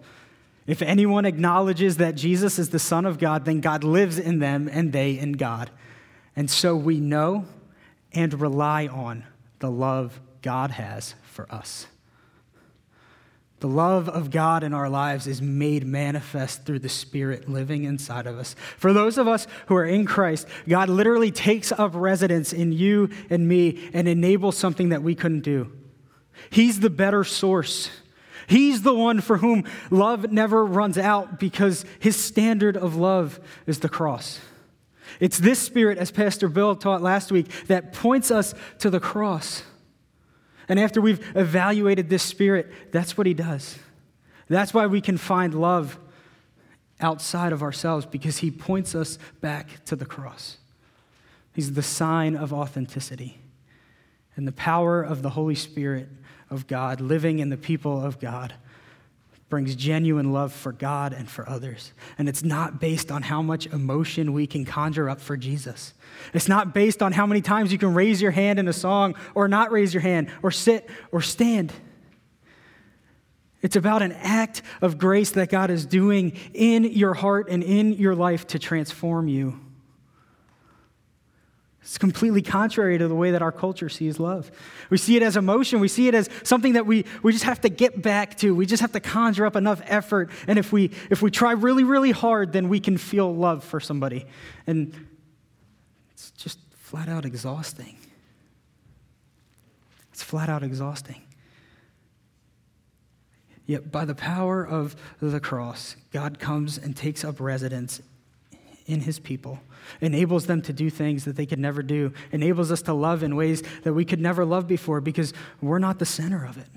If 0.66 0.82
anyone 0.82 1.26
acknowledges 1.26 1.98
that 1.98 2.16
Jesus 2.16 2.60
is 2.60 2.70
the 2.70 2.80
Son 2.80 3.06
of 3.06 3.20
God, 3.20 3.46
then 3.46 3.62
God 3.62 3.84
lives 3.84 4.20
in 4.20 4.40
them 4.40 4.70
and 4.72 4.92
they 4.92 5.18
in 5.18 5.34
God. 5.34 5.70
And 6.36 6.52
so 6.52 6.76
we 6.76 7.00
know 7.00 7.46
and 8.14 8.40
rely 8.40 8.88
on 8.88 9.24
the 9.60 9.72
love 9.72 10.20
God 10.42 10.72
has 10.72 11.16
for 11.24 11.52
us. 11.52 11.88
The 13.60 13.68
love 13.68 14.08
of 14.08 14.30
God 14.30 14.64
in 14.64 14.74
our 14.74 14.88
lives 14.88 15.26
is 15.26 15.42
made 15.42 15.86
manifest 15.86 16.66
through 16.66 16.80
the 16.80 16.90
Spirit 16.90 17.50
living 17.50 17.86
inside 17.86 18.28
of 18.28 18.38
us. 18.38 18.56
For 18.78 18.94
those 18.94 19.18
of 19.18 19.28
us 19.28 19.48
who 19.66 19.76
are 19.76 19.86
in 19.86 20.06
Christ, 20.06 20.48
God 20.70 20.90
literally 20.90 21.32
takes 21.32 21.72
up 21.72 21.92
residence 21.96 22.54
in 22.54 22.72
you 22.72 23.10
and 23.32 23.48
me 23.48 23.90
and 23.94 24.08
enables 24.08 24.58
something 24.58 24.90
that 24.90 25.02
we 25.02 25.16
couldn't 25.16 25.42
do. 25.42 25.72
He's 26.52 26.82
the 26.82 26.92
better 26.92 27.24
source. 27.24 27.90
He's 28.46 28.84
the 28.84 28.94
one 28.94 29.22
for 29.22 29.38
whom 29.38 29.64
love 29.90 30.32
never 30.32 30.64
runs 30.64 31.00
out 31.00 31.40
because 31.40 31.84
his 32.00 32.16
standard 32.16 32.78
of 32.78 32.96
love 32.96 33.40
is 33.66 33.80
the 33.80 33.90
cross. 33.90 34.40
It's 35.20 35.40
this 35.40 35.58
spirit, 35.58 35.98
as 35.98 36.12
Pastor 36.12 36.48
Bill 36.48 36.76
taught 36.76 37.02
last 37.02 37.32
week, 37.32 37.48
that 37.68 37.92
points 37.92 38.30
us 38.30 38.54
to 38.80 38.92
the 38.92 39.00
cross. 39.00 39.64
And 40.70 40.80
after 40.80 41.00
we've 41.00 41.26
evaluated 41.36 42.10
this 42.10 42.24
spirit, 42.24 42.72
that's 42.92 43.18
what 43.18 43.28
he 43.28 43.34
does. 43.34 43.78
That's 44.50 44.74
why 44.74 44.88
we 44.88 45.02
can 45.02 45.18
find 45.18 45.54
love 45.54 45.98
outside 47.00 47.54
of 47.54 47.62
ourselves 47.62 48.06
because 48.06 48.38
he 48.38 48.52
points 48.52 48.96
us 48.96 49.18
back 49.40 49.84
to 49.86 49.96
the 49.96 50.06
cross. 50.06 50.58
He's 51.54 51.74
the 51.74 51.84
sign 51.84 52.36
of 52.36 52.54
authenticity. 52.54 53.40
And 54.36 54.48
the 54.48 54.52
power 54.52 55.02
of 55.02 55.22
the 55.22 55.32
Holy 55.32 55.56
Spirit 55.56 56.10
of 56.50 56.68
God 56.68 57.02
living 57.02 57.40
in 57.40 57.50
the 57.50 57.58
people 57.58 58.04
of 58.04 58.20
God 58.20 58.54
brings 59.50 59.76
genuine 59.76 60.34
love 60.34 60.52
for 60.52 60.74
God 60.74 61.14
and 61.14 61.30
for 61.30 61.48
others. 61.48 61.94
And 62.18 62.28
it's 62.28 62.44
not 62.44 62.82
based 62.82 63.12
on 63.12 63.22
how 63.22 63.42
much 63.42 63.66
emotion 63.68 64.34
we 64.34 64.46
can 64.46 64.66
conjure 64.66 65.10
up 65.10 65.22
for 65.22 65.38
Jesus. 65.38 65.94
It's 66.34 66.50
not 66.50 66.74
based 66.74 67.02
on 67.02 67.14
how 67.14 67.26
many 67.26 67.42
times 67.42 67.72
you 67.72 67.78
can 67.78 67.94
raise 67.94 68.22
your 68.22 68.32
hand 68.32 68.60
in 68.60 68.68
a 68.68 68.74
song 68.74 69.16
or 69.36 69.48
not 69.48 69.72
raise 69.72 69.94
your 69.94 70.02
hand 70.02 70.30
or 70.44 70.52
sit 70.52 70.90
or 71.12 71.22
stand. 71.22 71.72
It's 73.62 73.76
about 73.76 74.02
an 74.02 74.12
act 74.12 74.62
of 74.82 74.98
grace 74.98 75.32
that 75.32 75.50
God 75.50 75.70
is 75.70 75.86
doing 75.86 76.38
in 76.54 76.84
your 76.84 77.14
heart 77.14 77.48
and 77.50 77.64
in 77.64 77.94
your 77.94 78.16
life 78.16 78.48
to 78.48 78.60
transform 78.60 79.28
you. 79.28 79.60
It's 81.88 81.98
completely 81.98 82.42
contrary 82.42 82.98
to 82.98 83.08
the 83.08 83.16
way 83.16 83.32
that 83.32 83.42
our 83.42 83.54
culture 83.54 83.88
sees 83.88 84.20
love. 84.20 84.52
We 84.90 84.98
see 84.98 85.16
it 85.16 85.24
as 85.24 85.38
emotion. 85.38 85.80
We 85.80 85.88
see 85.88 86.10
it 86.10 86.14
as 86.14 86.30
something 86.44 86.74
that 86.74 86.86
we, 86.86 87.06
we 87.24 87.32
just 87.32 87.46
have 87.46 87.62
to 87.62 87.70
get 87.70 88.02
back 88.02 88.36
to. 88.40 88.54
We 88.54 88.66
just 88.66 88.82
have 88.82 88.92
to 88.92 89.00
conjure 89.00 89.46
up 89.46 89.56
enough 89.56 89.82
effort. 89.86 90.30
And 90.48 90.60
if 90.60 90.74
we, 90.74 90.92
if 91.10 91.22
we 91.22 91.32
try 91.32 91.54
really, 91.54 91.86
really 91.86 92.12
hard, 92.12 92.52
then 92.52 92.68
we 92.68 92.82
can 92.82 92.98
feel 92.98 93.34
love 93.34 93.64
for 93.64 93.80
somebody. 93.80 94.26
And 94.68 95.08
it's 96.12 96.32
just 96.32 96.60
flat 96.74 97.08
out 97.08 97.24
exhausting. 97.24 97.96
It's 100.12 100.22
flat 100.22 100.50
out 100.50 100.64
exhausting. 100.64 101.22
Yet, 103.66 103.94
by 103.94 104.04
the 104.04 104.16
power 104.16 104.62
of 104.62 104.98
the 105.22 105.40
cross, 105.40 105.96
God 106.12 106.38
comes 106.38 106.78
and 106.78 106.98
takes 106.98 107.24
up 107.24 107.40
residence 107.40 108.02
in 108.88 109.02
his 109.02 109.20
people, 109.20 109.60
enables 110.02 110.48
them 110.48 110.62
to 110.64 110.74
do 110.74 110.90
things 110.90 111.26
that 111.26 111.36
they 111.36 111.46
could 111.46 111.60
never 111.60 111.84
do, 111.84 112.14
enables 112.32 112.72
us 112.72 112.82
to 112.84 112.94
love 112.94 113.22
in 113.22 113.36
ways 113.36 113.62
that 113.84 113.94
we 113.94 114.06
could 114.06 114.22
never 114.22 114.46
love 114.46 114.68
before 114.68 115.02
because 115.02 115.34
we're 115.62 115.80
not 115.80 116.00
the 116.00 116.06
center 116.06 116.46
of 116.46 116.58
it. 116.58 116.68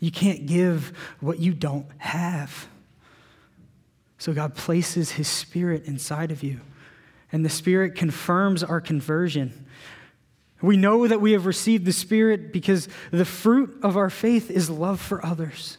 You 0.00 0.10
can't 0.10 0.46
give 0.46 0.96
what 1.20 1.38
you 1.38 1.52
don't 1.52 1.86
have. 1.98 2.66
So 4.16 4.32
God 4.32 4.54
places 4.54 5.12
his 5.12 5.28
spirit 5.28 5.84
inside 5.84 6.30
of 6.30 6.42
you, 6.42 6.60
and 7.30 7.44
the 7.44 7.50
spirit 7.50 7.94
confirms 7.94 8.64
our 8.64 8.80
conversion. 8.80 9.66
We 10.62 10.76
know 10.76 11.06
that 11.06 11.20
we 11.20 11.32
have 11.32 11.46
received 11.46 11.84
the 11.84 11.92
spirit 11.92 12.52
because 12.52 12.88
the 13.10 13.24
fruit 13.24 13.78
of 13.82 13.96
our 13.96 14.10
faith 14.10 14.50
is 14.50 14.68
love 14.68 15.00
for 15.00 15.24
others. 15.24 15.78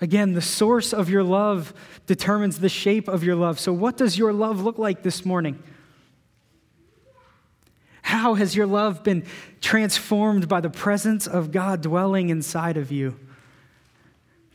Again, 0.00 0.32
the 0.32 0.42
source 0.42 0.92
of 0.92 1.10
your 1.10 1.24
love 1.24 1.74
determines 2.06 2.60
the 2.60 2.68
shape 2.68 3.08
of 3.08 3.24
your 3.24 3.34
love. 3.34 3.58
So, 3.58 3.72
what 3.72 3.96
does 3.96 4.16
your 4.16 4.32
love 4.32 4.60
look 4.60 4.78
like 4.78 5.02
this 5.02 5.24
morning? 5.24 5.62
How 8.02 8.34
has 8.34 8.56
your 8.56 8.66
love 8.66 9.02
been 9.02 9.24
transformed 9.60 10.48
by 10.48 10.60
the 10.60 10.70
presence 10.70 11.26
of 11.26 11.52
God 11.52 11.82
dwelling 11.82 12.30
inside 12.30 12.76
of 12.76 12.90
you? 12.90 13.18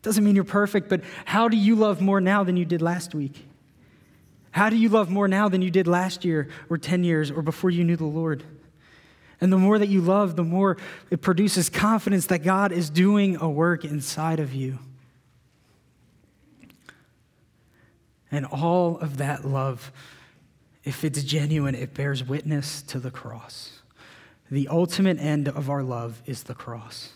Doesn't 0.02 0.24
mean 0.24 0.36
you're 0.36 0.44
perfect, 0.44 0.90
but 0.90 1.02
how 1.26 1.50
do 1.50 1.58
you 1.58 1.76
love 1.76 2.02
more 2.02 2.20
now 2.20 2.44
than 2.44 2.58
you 2.58 2.66
did 2.66 2.82
last 2.82 3.14
week? 3.14 3.46
How 4.52 4.70
do 4.70 4.76
you 4.76 4.90
love 4.90 5.10
more 5.10 5.28
now 5.28 5.50
than 5.50 5.62
you 5.62 5.72
did 5.72 5.88
last 5.88 6.26
year 6.26 6.50
or 6.70 6.78
10 6.78 7.04
years 7.04 7.32
or 7.32 7.42
before 7.42 7.70
you 7.70 7.84
knew 7.84 7.96
the 7.96 8.06
Lord? 8.06 8.44
And 9.42 9.52
the 9.52 9.58
more 9.58 9.78
that 9.78 9.88
you 9.88 10.02
love, 10.02 10.36
the 10.36 10.44
more 10.44 10.78
it 11.10 11.22
produces 11.22 11.70
confidence 11.70 12.28
that 12.28 12.44
God 12.44 12.72
is 12.72 12.90
doing 12.90 13.38
a 13.38 13.50
work 13.50 13.84
inside 13.84 14.40
of 14.40 14.54
you. 14.54 14.80
And 18.34 18.48
all 18.48 18.98
of 18.98 19.18
that 19.18 19.46
love, 19.46 19.92
if 20.84 21.06
it's 21.06 21.24
genuine, 21.24 21.76
it 21.76 21.94
bears 21.94 22.24
witness 22.24 22.82
to 22.82 22.98
the 22.98 23.12
cross. 23.12 23.84
The 24.50 24.68
ultimate 24.70 25.20
end 25.20 25.48
of 25.48 25.70
our 25.70 25.84
love 25.84 26.20
is 26.26 26.44
the 26.44 26.56
cross. 26.56 27.14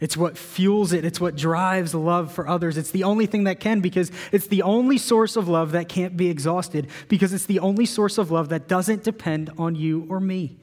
It's 0.00 0.16
what 0.16 0.38
fuels 0.38 0.94
it. 0.94 1.04
It's 1.04 1.20
what 1.20 1.36
drives 1.36 1.94
love 1.94 2.32
for 2.32 2.48
others. 2.48 2.78
It's 2.78 2.90
the 2.90 3.04
only 3.04 3.26
thing 3.26 3.44
that 3.44 3.60
can 3.60 3.80
because 3.80 4.10
it's 4.32 4.46
the 4.46 4.62
only 4.62 4.96
source 4.96 5.36
of 5.36 5.46
love 5.46 5.72
that 5.72 5.90
can't 5.90 6.16
be 6.16 6.30
exhausted 6.30 6.86
because 7.08 7.34
it's 7.34 7.44
the 7.44 7.58
only 7.58 7.84
source 7.84 8.16
of 8.16 8.30
love 8.30 8.48
that 8.48 8.66
doesn't 8.66 9.04
depend 9.04 9.50
on 9.58 9.74
you 9.74 10.06
or 10.08 10.20
me. 10.20 10.56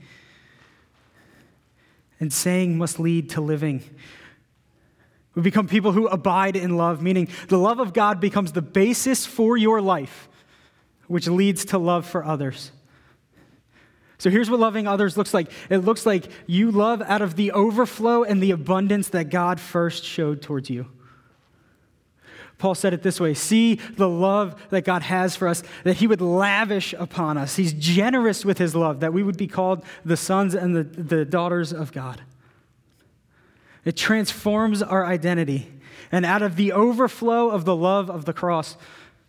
And 2.20 2.34
saying 2.34 2.80
must 2.80 3.00
lead 3.00 3.30
to 3.32 3.42
living. 3.42 3.84
We 5.38 5.44
become 5.44 5.68
people 5.68 5.92
who 5.92 6.08
abide 6.08 6.56
in 6.56 6.78
love, 6.78 7.00
meaning 7.00 7.28
the 7.48 7.60
love 7.60 7.80
of 7.80 7.94
God 7.94 8.20
becomes 8.20 8.54
the 8.54 8.62
basis 8.64 9.24
for 9.28 9.56
your 9.56 9.82
life, 9.82 10.28
which 11.06 11.28
leads 11.28 11.64
to 11.66 11.78
love 11.78 12.08
for 12.08 12.26
others. 12.26 12.72
So 14.18 14.32
here's 14.32 14.50
what 14.50 14.60
loving 14.60 14.88
others 14.88 15.16
looks 15.16 15.36
like 15.36 15.52
it 15.70 15.78
looks 15.78 16.08
like 16.08 16.26
you 16.48 16.72
love 16.72 17.04
out 17.04 17.22
of 17.22 17.36
the 17.36 17.52
overflow 17.52 18.24
and 18.24 18.42
the 18.42 18.50
abundance 18.50 19.10
that 19.10 19.30
God 19.30 19.60
first 19.60 20.04
showed 20.04 20.42
towards 20.42 20.72
you. 20.72 20.88
Paul 22.58 22.74
said 22.74 22.96
it 22.96 23.04
this 23.04 23.20
way 23.20 23.36
See 23.36 23.76
the 23.76 24.10
love 24.10 24.60
that 24.72 24.86
God 24.86 25.04
has 25.04 25.36
for 25.36 25.48
us, 25.48 25.62
that 25.84 25.98
He 25.98 26.08
would 26.08 26.20
lavish 26.20 26.94
upon 26.94 27.38
us. 27.38 27.58
He's 27.58 27.74
generous 27.74 28.44
with 28.44 28.58
His 28.58 28.74
love, 28.74 29.02
that 29.02 29.14
we 29.14 29.22
would 29.22 29.38
be 29.38 29.46
called 29.46 29.86
the 30.04 30.18
sons 30.18 30.56
and 30.56 30.76
the, 30.76 30.82
the 30.82 31.26
daughters 31.26 31.72
of 31.72 31.92
God. 31.92 32.24
It 33.88 33.96
transforms 33.96 34.84
our 34.84 35.06
identity. 35.06 35.72
And 36.12 36.26
out 36.26 36.42
of 36.42 36.58
the 36.58 36.74
overflow 36.74 37.50
of 37.50 37.64
the 37.64 37.74
love 37.74 38.10
of 38.10 38.26
the 38.26 38.34
cross, 38.34 38.76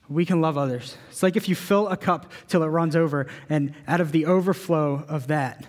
we 0.08 0.26
can 0.26 0.40
love 0.40 0.58
others. 0.58 0.96
It's 1.10 1.22
like 1.22 1.36
if 1.36 1.48
you 1.48 1.54
fill 1.54 1.86
a 1.86 1.96
cup 1.96 2.32
till 2.48 2.64
it 2.64 2.66
runs 2.66 2.96
over, 2.96 3.28
and 3.48 3.72
out 3.86 4.00
of 4.00 4.10
the 4.10 4.26
overflow 4.26 5.04
of 5.06 5.28
that, 5.28 5.68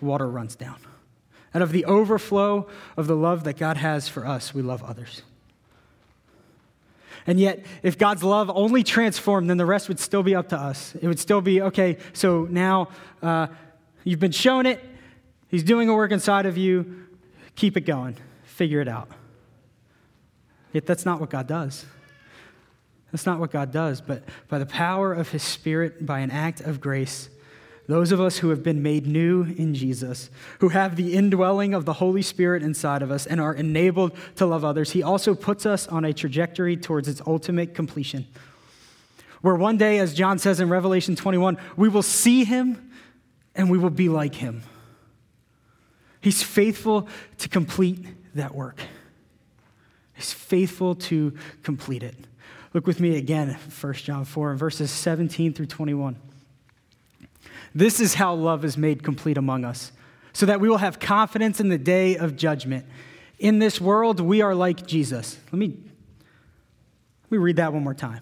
water 0.00 0.28
runs 0.28 0.54
down. 0.54 0.76
Out 1.52 1.60
of 1.60 1.72
the 1.72 1.86
overflow 1.86 2.68
of 2.96 3.08
the 3.08 3.16
love 3.16 3.42
that 3.42 3.56
God 3.56 3.76
has 3.78 4.08
for 4.08 4.24
us, 4.24 4.54
we 4.54 4.62
love 4.62 4.80
others. 4.84 5.22
And 7.26 7.40
yet, 7.40 7.66
if 7.82 7.98
God's 7.98 8.22
love 8.22 8.48
only 8.48 8.84
transformed, 8.84 9.50
then 9.50 9.56
the 9.56 9.66
rest 9.66 9.88
would 9.88 9.98
still 9.98 10.22
be 10.22 10.36
up 10.36 10.50
to 10.50 10.56
us. 10.56 10.94
It 11.02 11.08
would 11.08 11.18
still 11.18 11.40
be, 11.40 11.62
okay, 11.62 11.98
so 12.12 12.46
now 12.48 12.90
uh, 13.24 13.48
you've 14.04 14.20
been 14.20 14.30
shown 14.30 14.66
it, 14.66 14.84
He's 15.48 15.62
doing 15.64 15.88
a 15.88 15.94
work 15.94 16.12
inside 16.12 16.46
of 16.46 16.58
you, 16.58 17.07
keep 17.58 17.76
it 17.76 17.80
going, 17.80 18.16
figure 18.44 18.80
it 18.80 18.88
out. 18.88 19.08
Yet 20.72 20.86
that's 20.86 21.04
not 21.04 21.20
what 21.20 21.28
God 21.28 21.48
does. 21.48 21.84
That's 23.10 23.26
not 23.26 23.40
what 23.40 23.50
God 23.50 23.72
does, 23.72 24.00
but 24.00 24.22
by 24.48 24.58
the 24.60 24.66
power 24.66 25.12
of 25.12 25.30
His 25.30 25.42
Spirit, 25.42 26.06
by 26.06 26.20
an 26.20 26.30
act 26.30 26.60
of 26.60 26.80
grace, 26.80 27.28
those 27.88 28.12
of 28.12 28.20
us 28.20 28.38
who 28.38 28.50
have 28.50 28.62
been 28.62 28.82
made 28.82 29.06
new 29.06 29.42
in 29.42 29.74
Jesus, 29.74 30.30
who 30.60 30.68
have 30.68 30.94
the 30.94 31.14
indwelling 31.14 31.74
of 31.74 31.84
the 31.84 31.94
Holy 31.94 32.22
Spirit 32.22 32.62
inside 32.62 33.02
of 33.02 33.10
us 33.10 33.26
and 33.26 33.40
are 33.40 33.54
enabled 33.54 34.12
to 34.36 34.46
love 34.46 34.64
others, 34.64 34.92
He 34.92 35.02
also 35.02 35.34
puts 35.34 35.66
us 35.66 35.88
on 35.88 36.04
a 36.04 36.12
trajectory 36.12 36.76
towards 36.76 37.08
its 37.08 37.22
ultimate 37.26 37.74
completion. 37.74 38.26
Where 39.40 39.56
one 39.56 39.78
day, 39.78 39.98
as 39.98 40.14
John 40.14 40.38
says 40.38 40.60
in 40.60 40.68
Revelation 40.68 41.16
21, 41.16 41.58
we 41.76 41.88
will 41.88 42.02
see 42.02 42.44
Him 42.44 42.92
and 43.54 43.68
we 43.68 43.78
will 43.78 43.90
be 43.90 44.08
like 44.08 44.36
Him. 44.36 44.62
He's 46.28 46.42
faithful 46.42 47.08
to 47.38 47.48
complete 47.48 48.04
that 48.34 48.54
work. 48.54 48.82
He's 50.12 50.30
faithful 50.30 50.94
to 50.94 51.32
complete 51.62 52.02
it. 52.02 52.14
Look 52.74 52.86
with 52.86 53.00
me 53.00 53.16
again, 53.16 53.56
1 53.80 53.92
John 53.94 54.26
4, 54.26 54.54
verses 54.54 54.90
17 54.90 55.54
through 55.54 55.64
21. 55.64 56.16
This 57.74 57.98
is 57.98 58.12
how 58.12 58.34
love 58.34 58.62
is 58.66 58.76
made 58.76 59.02
complete 59.02 59.38
among 59.38 59.64
us, 59.64 59.90
so 60.34 60.44
that 60.44 60.60
we 60.60 60.68
will 60.68 60.76
have 60.76 61.00
confidence 61.00 61.60
in 61.60 61.70
the 61.70 61.78
day 61.78 62.18
of 62.18 62.36
judgment. 62.36 62.84
In 63.38 63.58
this 63.58 63.80
world, 63.80 64.20
we 64.20 64.42
are 64.42 64.54
like 64.54 64.86
Jesus. 64.86 65.38
Let 65.50 65.58
me, 65.58 65.68
let 65.68 67.30
me 67.30 67.38
read 67.38 67.56
that 67.56 67.72
one 67.72 67.84
more 67.84 67.94
time. 67.94 68.20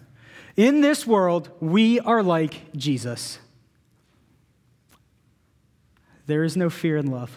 In 0.57 0.81
this 0.81 1.09
world, 1.09 1.51
we 1.59 1.99
are 1.99 2.23
like 2.23 2.73
Jesus. 2.73 3.41
There 6.27 6.45
is 6.45 6.57
no 6.57 6.71
fear 6.71 6.99
in 6.99 7.11
love, 7.11 7.37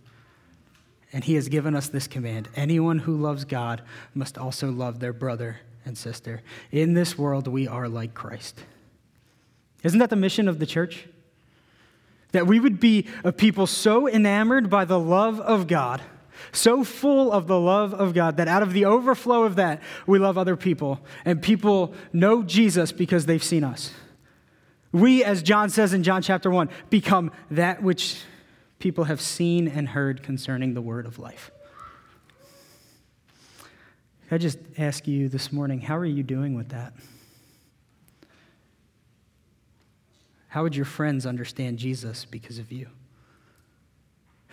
And 1.13 1.23
he 1.23 1.35
has 1.35 1.49
given 1.49 1.75
us 1.75 1.89
this 1.89 2.07
command 2.07 2.47
anyone 2.55 2.99
who 2.99 3.17
loves 3.17 3.45
God 3.45 3.81
must 4.13 4.37
also 4.37 4.71
love 4.71 4.99
their 4.99 5.13
brother 5.13 5.59
and 5.85 5.97
sister. 5.97 6.41
In 6.71 6.93
this 6.93 7.17
world, 7.17 7.47
we 7.47 7.67
are 7.67 7.87
like 7.87 8.13
Christ. 8.13 8.63
Isn't 9.83 9.99
that 9.99 10.09
the 10.09 10.15
mission 10.15 10.47
of 10.47 10.59
the 10.59 10.65
church? 10.65 11.07
That 12.31 12.47
we 12.47 12.59
would 12.59 12.79
be 12.79 13.07
a 13.23 13.31
people 13.31 13.67
so 13.67 14.07
enamored 14.07 14.69
by 14.69 14.85
the 14.85 14.99
love 14.99 15.41
of 15.41 15.67
God, 15.67 16.01
so 16.51 16.83
full 16.83 17.31
of 17.31 17.47
the 17.47 17.59
love 17.59 17.93
of 17.93 18.13
God, 18.13 18.37
that 18.37 18.47
out 18.47 18.63
of 18.63 18.73
the 18.73 18.85
overflow 18.85 19.43
of 19.43 19.55
that, 19.55 19.81
we 20.07 20.17
love 20.17 20.37
other 20.37 20.55
people. 20.55 21.01
And 21.25 21.41
people 21.41 21.93
know 22.13 22.41
Jesus 22.43 22.91
because 22.91 23.25
they've 23.25 23.43
seen 23.43 23.63
us. 23.63 23.91
We, 24.93 25.23
as 25.23 25.43
John 25.43 25.69
says 25.69 25.93
in 25.93 26.03
John 26.03 26.21
chapter 26.21 26.49
1, 26.49 26.69
become 26.89 27.31
that 27.49 27.81
which 27.81 28.23
people 28.81 29.05
have 29.05 29.21
seen 29.21 29.67
and 29.67 29.87
heard 29.89 30.23
concerning 30.23 30.73
the 30.73 30.81
word 30.81 31.05
of 31.05 31.19
life. 31.19 31.51
I 34.29 34.37
just 34.37 34.57
ask 34.77 35.07
you 35.07 35.29
this 35.29 35.51
morning, 35.51 35.81
how 35.81 35.97
are 35.97 36.05
you 36.05 36.23
doing 36.23 36.55
with 36.55 36.69
that? 36.69 36.93
How 40.47 40.63
would 40.63 40.75
your 40.75 40.85
friends 40.85 41.25
understand 41.25 41.77
Jesus 41.77 42.25
because 42.25 42.57
of 42.57 42.71
you? 42.71 42.87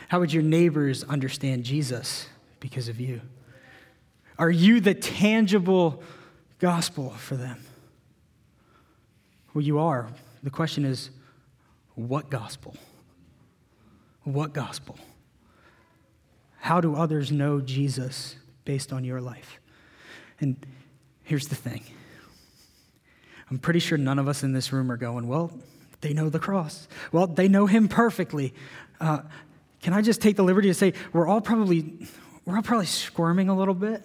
How 0.09 0.21
would 0.21 0.33
your 0.33 0.43
neighbors 0.43 1.05
understand 1.05 1.65
Jesus 1.65 2.29
because 2.61 2.89
of 2.89 3.01
you? 3.01 3.21
Are 4.39 4.51
you 4.51 4.81
the 4.81 4.95
tangible 4.95 6.03
gospel 6.59 7.11
for 7.11 7.37
them? 7.37 7.65
Well, 9.55 9.65
you 9.65 9.79
are. 9.79 10.09
The 10.43 10.51
question 10.51 10.85
is, 10.85 11.11
what 11.95 12.31
gospel? 12.31 12.77
What 14.33 14.53
gospel? 14.53 14.99
How 16.59 16.81
do 16.83 16.95
others 16.95 17.33
know 17.33 17.61
Jesus 17.61 18.37
based 18.65 18.93
on 18.93 19.05
your 19.05 19.23
life? 19.23 19.59
And 20.39 20.57
here's 21.23 21.49
the 21.49 21.55
thing 21.55 21.83
I'm 23.51 23.59
pretty 23.59 23.79
sure 23.79 23.97
none 23.97 24.19
of 24.19 24.29
us 24.29 24.43
in 24.43 24.53
this 24.53 24.71
room 24.73 24.93
are 24.93 24.99
going, 24.99 25.29
well, 25.29 25.51
they 26.03 26.13
know 26.13 26.29
the 26.29 26.39
cross. 26.39 26.89
Well, 27.11 27.27
they 27.27 27.49
know 27.49 27.67
him 27.67 27.89
perfectly. 27.89 28.53
Uh, 29.01 29.21
can 29.81 29.95
I 29.95 30.03
just 30.03 30.21
take 30.21 30.37
the 30.37 30.45
liberty 30.45 30.69
to 30.69 30.75
say 30.75 30.93
we're 31.13 31.27
all 31.27 31.41
probably 31.41 32.07
we're 32.45 32.57
all 32.57 32.63
probably 32.63 32.87
squirming 32.87 33.49
a 33.49 33.57
little 33.57 33.75
bit? 33.75 34.05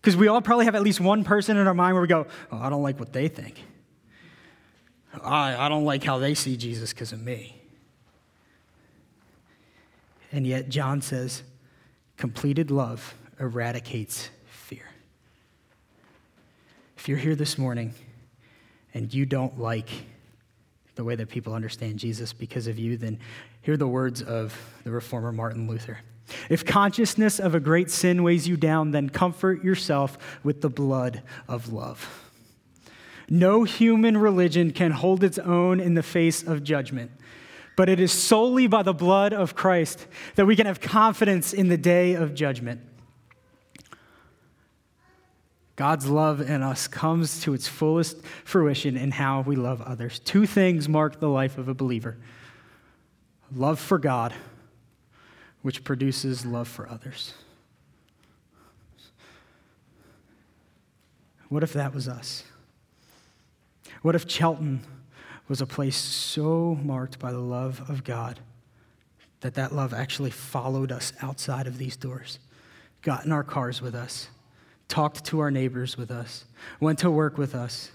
Because 0.00 0.16
we 0.16 0.28
all 0.28 0.40
probably 0.40 0.64
have 0.64 0.74
at 0.74 0.82
least 0.82 1.00
one 1.00 1.24
person 1.24 1.58
in 1.58 1.66
our 1.66 1.74
mind 1.74 1.94
where 1.94 2.02
we 2.02 2.08
go, 2.08 2.26
oh, 2.50 2.58
I 2.58 2.70
don't 2.70 2.82
like 2.82 2.98
what 2.98 3.12
they 3.12 3.28
think. 3.28 3.62
I, 5.22 5.66
I 5.66 5.68
don't 5.68 5.84
like 5.84 6.04
how 6.04 6.18
they 6.18 6.34
see 6.34 6.56
Jesus 6.56 6.94
because 6.94 7.12
of 7.12 7.20
me. 7.20 7.60
And 10.32 10.46
yet, 10.46 10.68
John 10.68 11.00
says, 11.00 11.42
completed 12.16 12.70
love 12.70 13.14
eradicates 13.38 14.30
fear. 14.46 14.88
If 16.96 17.08
you're 17.08 17.18
here 17.18 17.34
this 17.34 17.58
morning 17.58 17.94
and 18.94 19.12
you 19.12 19.26
don't 19.26 19.60
like 19.60 19.88
the 20.94 21.04
way 21.04 21.14
that 21.14 21.28
people 21.28 21.54
understand 21.54 21.98
Jesus 21.98 22.32
because 22.32 22.66
of 22.66 22.78
you, 22.78 22.96
then 22.96 23.18
hear 23.62 23.76
the 23.76 23.86
words 23.86 24.22
of 24.22 24.58
the 24.84 24.90
reformer 24.90 25.30
Martin 25.30 25.68
Luther. 25.68 25.98
If 26.48 26.64
consciousness 26.64 27.38
of 27.38 27.54
a 27.54 27.60
great 27.60 27.90
sin 27.90 28.22
weighs 28.22 28.48
you 28.48 28.56
down, 28.56 28.90
then 28.90 29.10
comfort 29.10 29.62
yourself 29.62 30.18
with 30.42 30.60
the 30.60 30.70
blood 30.70 31.22
of 31.46 31.72
love. 31.72 32.30
No 33.28 33.64
human 33.64 34.16
religion 34.16 34.70
can 34.70 34.92
hold 34.92 35.22
its 35.22 35.38
own 35.38 35.80
in 35.80 35.94
the 35.94 36.02
face 36.02 36.42
of 36.42 36.64
judgment, 36.64 37.10
but 37.76 37.90
it 37.90 38.00
is 38.00 38.10
solely 38.10 38.66
by 38.66 38.82
the 38.82 38.94
blood 38.94 39.32
of 39.32 39.54
Christ 39.54 40.06
that 40.34 40.46
we 40.46 40.56
can 40.56 40.66
have 40.66 40.80
confidence 40.80 41.52
in 41.52 41.68
the 41.68 41.76
day 41.76 42.14
of 42.14 42.34
judgment. 42.34 42.80
God's 45.76 46.08
love 46.08 46.40
in 46.40 46.62
us 46.62 46.88
comes 46.88 47.42
to 47.42 47.52
its 47.52 47.68
fullest 47.68 48.24
fruition 48.44 48.96
in 48.96 49.10
how 49.10 49.42
we 49.42 49.56
love 49.56 49.82
others. 49.82 50.18
Two 50.20 50.46
things 50.46 50.88
mark 50.88 51.20
the 51.20 51.28
life 51.28 51.58
of 51.58 51.68
a 51.68 51.74
believer 51.74 52.16
love 53.54 53.78
for 53.78 53.98
God, 53.98 54.34
which 55.62 55.84
produces 55.84 56.44
love 56.44 56.66
for 56.66 56.88
others. 56.88 57.34
What 61.48 61.62
if 61.62 61.72
that 61.74 61.94
was 61.94 62.08
us? 62.08 62.42
What 64.02 64.16
if 64.16 64.26
Chelton 64.26 64.80
was 65.48 65.60
a 65.60 65.66
place 65.66 65.96
so 65.96 66.78
marked 66.82 67.18
by 67.18 67.32
the 67.32 67.38
love 67.38 67.82
of 67.88 68.04
God 68.04 68.40
that 69.40 69.54
that 69.54 69.72
love 69.72 69.94
actually 69.94 70.30
followed 70.30 70.90
us 70.90 71.12
outside 71.22 71.66
of 71.66 71.78
these 71.78 71.96
doors, 71.96 72.38
got 73.02 73.24
in 73.24 73.32
our 73.32 73.44
cars 73.44 73.80
with 73.80 73.94
us? 73.94 74.28
talked 74.88 75.24
to 75.26 75.40
our 75.40 75.50
neighbors 75.50 75.96
with 75.96 76.10
us, 76.10 76.44
went 76.80 76.98
to 77.00 77.10
work 77.10 77.38
with 77.38 77.54
us, 77.54 77.90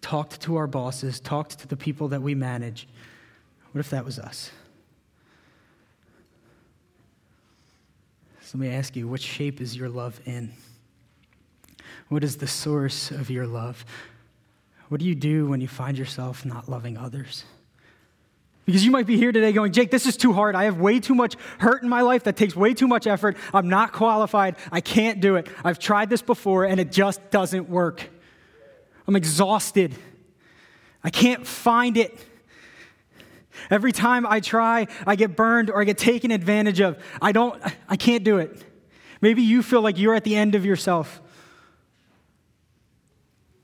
talked 0.00 0.40
to 0.42 0.56
our 0.56 0.66
bosses, 0.66 1.20
talked 1.20 1.58
to 1.58 1.68
the 1.68 1.76
people 1.76 2.08
that 2.08 2.22
we 2.22 2.34
manage. 2.34 2.88
What 3.72 3.80
if 3.80 3.90
that 3.90 4.04
was 4.04 4.18
us? 4.18 4.50
So 8.40 8.58
let 8.58 8.68
me 8.68 8.74
ask 8.74 8.96
you, 8.96 9.08
what 9.08 9.20
shape 9.20 9.60
is 9.60 9.76
your 9.76 9.88
love 9.88 10.20
in? 10.26 10.52
What 12.08 12.24
is 12.24 12.36
the 12.36 12.46
source 12.46 13.10
of 13.10 13.30
your 13.30 13.46
love? 13.46 13.84
What 14.92 15.00
do 15.00 15.06
you 15.06 15.14
do 15.14 15.46
when 15.46 15.62
you 15.62 15.68
find 15.68 15.96
yourself 15.96 16.44
not 16.44 16.68
loving 16.68 16.98
others? 16.98 17.46
Because 18.66 18.84
you 18.84 18.90
might 18.90 19.06
be 19.06 19.16
here 19.16 19.32
today 19.32 19.50
going, 19.50 19.72
Jake, 19.72 19.90
this 19.90 20.04
is 20.04 20.18
too 20.18 20.34
hard. 20.34 20.54
I 20.54 20.64
have 20.64 20.80
way 20.80 21.00
too 21.00 21.14
much 21.14 21.34
hurt 21.56 21.82
in 21.82 21.88
my 21.88 22.02
life 22.02 22.24
that 22.24 22.36
takes 22.36 22.54
way 22.54 22.74
too 22.74 22.86
much 22.86 23.06
effort. 23.06 23.38
I'm 23.54 23.70
not 23.70 23.92
qualified. 23.92 24.56
I 24.70 24.82
can't 24.82 25.22
do 25.22 25.36
it. 25.36 25.48
I've 25.64 25.78
tried 25.78 26.10
this 26.10 26.20
before 26.20 26.66
and 26.66 26.78
it 26.78 26.92
just 26.92 27.30
doesn't 27.30 27.70
work. 27.70 28.06
I'm 29.08 29.16
exhausted. 29.16 29.94
I 31.02 31.08
can't 31.08 31.46
find 31.46 31.96
it. 31.96 32.14
Every 33.70 33.92
time 33.92 34.26
I 34.26 34.40
try, 34.40 34.88
I 35.06 35.16
get 35.16 35.36
burned 35.36 35.70
or 35.70 35.80
I 35.80 35.84
get 35.84 35.96
taken 35.96 36.30
advantage 36.30 36.82
of. 36.82 37.02
I 37.22 37.32
don't, 37.32 37.58
I 37.88 37.96
can't 37.96 38.24
do 38.24 38.36
it. 38.36 38.62
Maybe 39.22 39.40
you 39.40 39.62
feel 39.62 39.80
like 39.80 39.96
you're 39.96 40.14
at 40.14 40.24
the 40.24 40.36
end 40.36 40.54
of 40.54 40.66
yourself. 40.66 41.22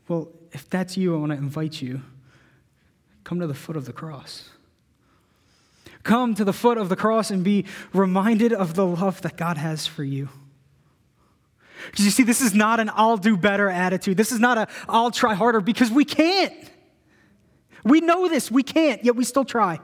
Well, 0.08 0.32
if 0.52 0.68
that's 0.68 0.96
you, 0.96 1.14
I 1.14 1.18
want 1.18 1.32
to 1.32 1.38
invite 1.38 1.80
you 1.82 2.02
come 3.24 3.40
to 3.40 3.46
the 3.46 3.54
foot 3.54 3.76
of 3.76 3.84
the 3.84 3.92
cross 3.92 4.50
come 6.08 6.34
to 6.34 6.44
the 6.44 6.52
foot 6.52 6.78
of 6.78 6.88
the 6.88 6.96
cross 6.96 7.30
and 7.30 7.44
be 7.44 7.66
reminded 7.92 8.52
of 8.52 8.74
the 8.74 8.86
love 8.86 9.20
that 9.22 9.36
God 9.36 9.58
has 9.58 9.86
for 9.86 10.02
you. 10.02 10.30
Because 11.86 12.04
you 12.04 12.10
see, 12.10 12.22
this 12.22 12.40
is 12.40 12.54
not 12.54 12.80
an 12.80 12.90
I'll 12.94 13.18
do 13.18 13.36
better 13.36 13.68
attitude. 13.68 14.16
This 14.16 14.32
is 14.32 14.40
not 14.40 14.58
a 14.58 14.68
I'll 14.88 15.10
try 15.10 15.34
harder 15.34 15.60
because 15.60 15.90
we 15.90 16.04
can't. 16.04 16.54
We 17.84 18.00
know 18.00 18.28
this, 18.28 18.50
we 18.50 18.62
can't, 18.62 19.04
yet 19.04 19.16
we 19.16 19.24
still 19.24 19.44
try. 19.44 19.80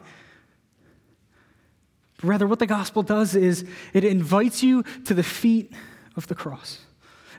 But 2.17 2.25
Rather, 2.27 2.47
what 2.47 2.59
the 2.59 2.67
gospel 2.67 3.03
does 3.03 3.37
is 3.37 3.65
it 3.93 4.05
invites 4.05 4.63
you 4.63 4.83
to 5.05 5.15
the 5.15 5.23
feet 5.23 5.73
of 6.17 6.27
the 6.27 6.35
cross. 6.35 6.81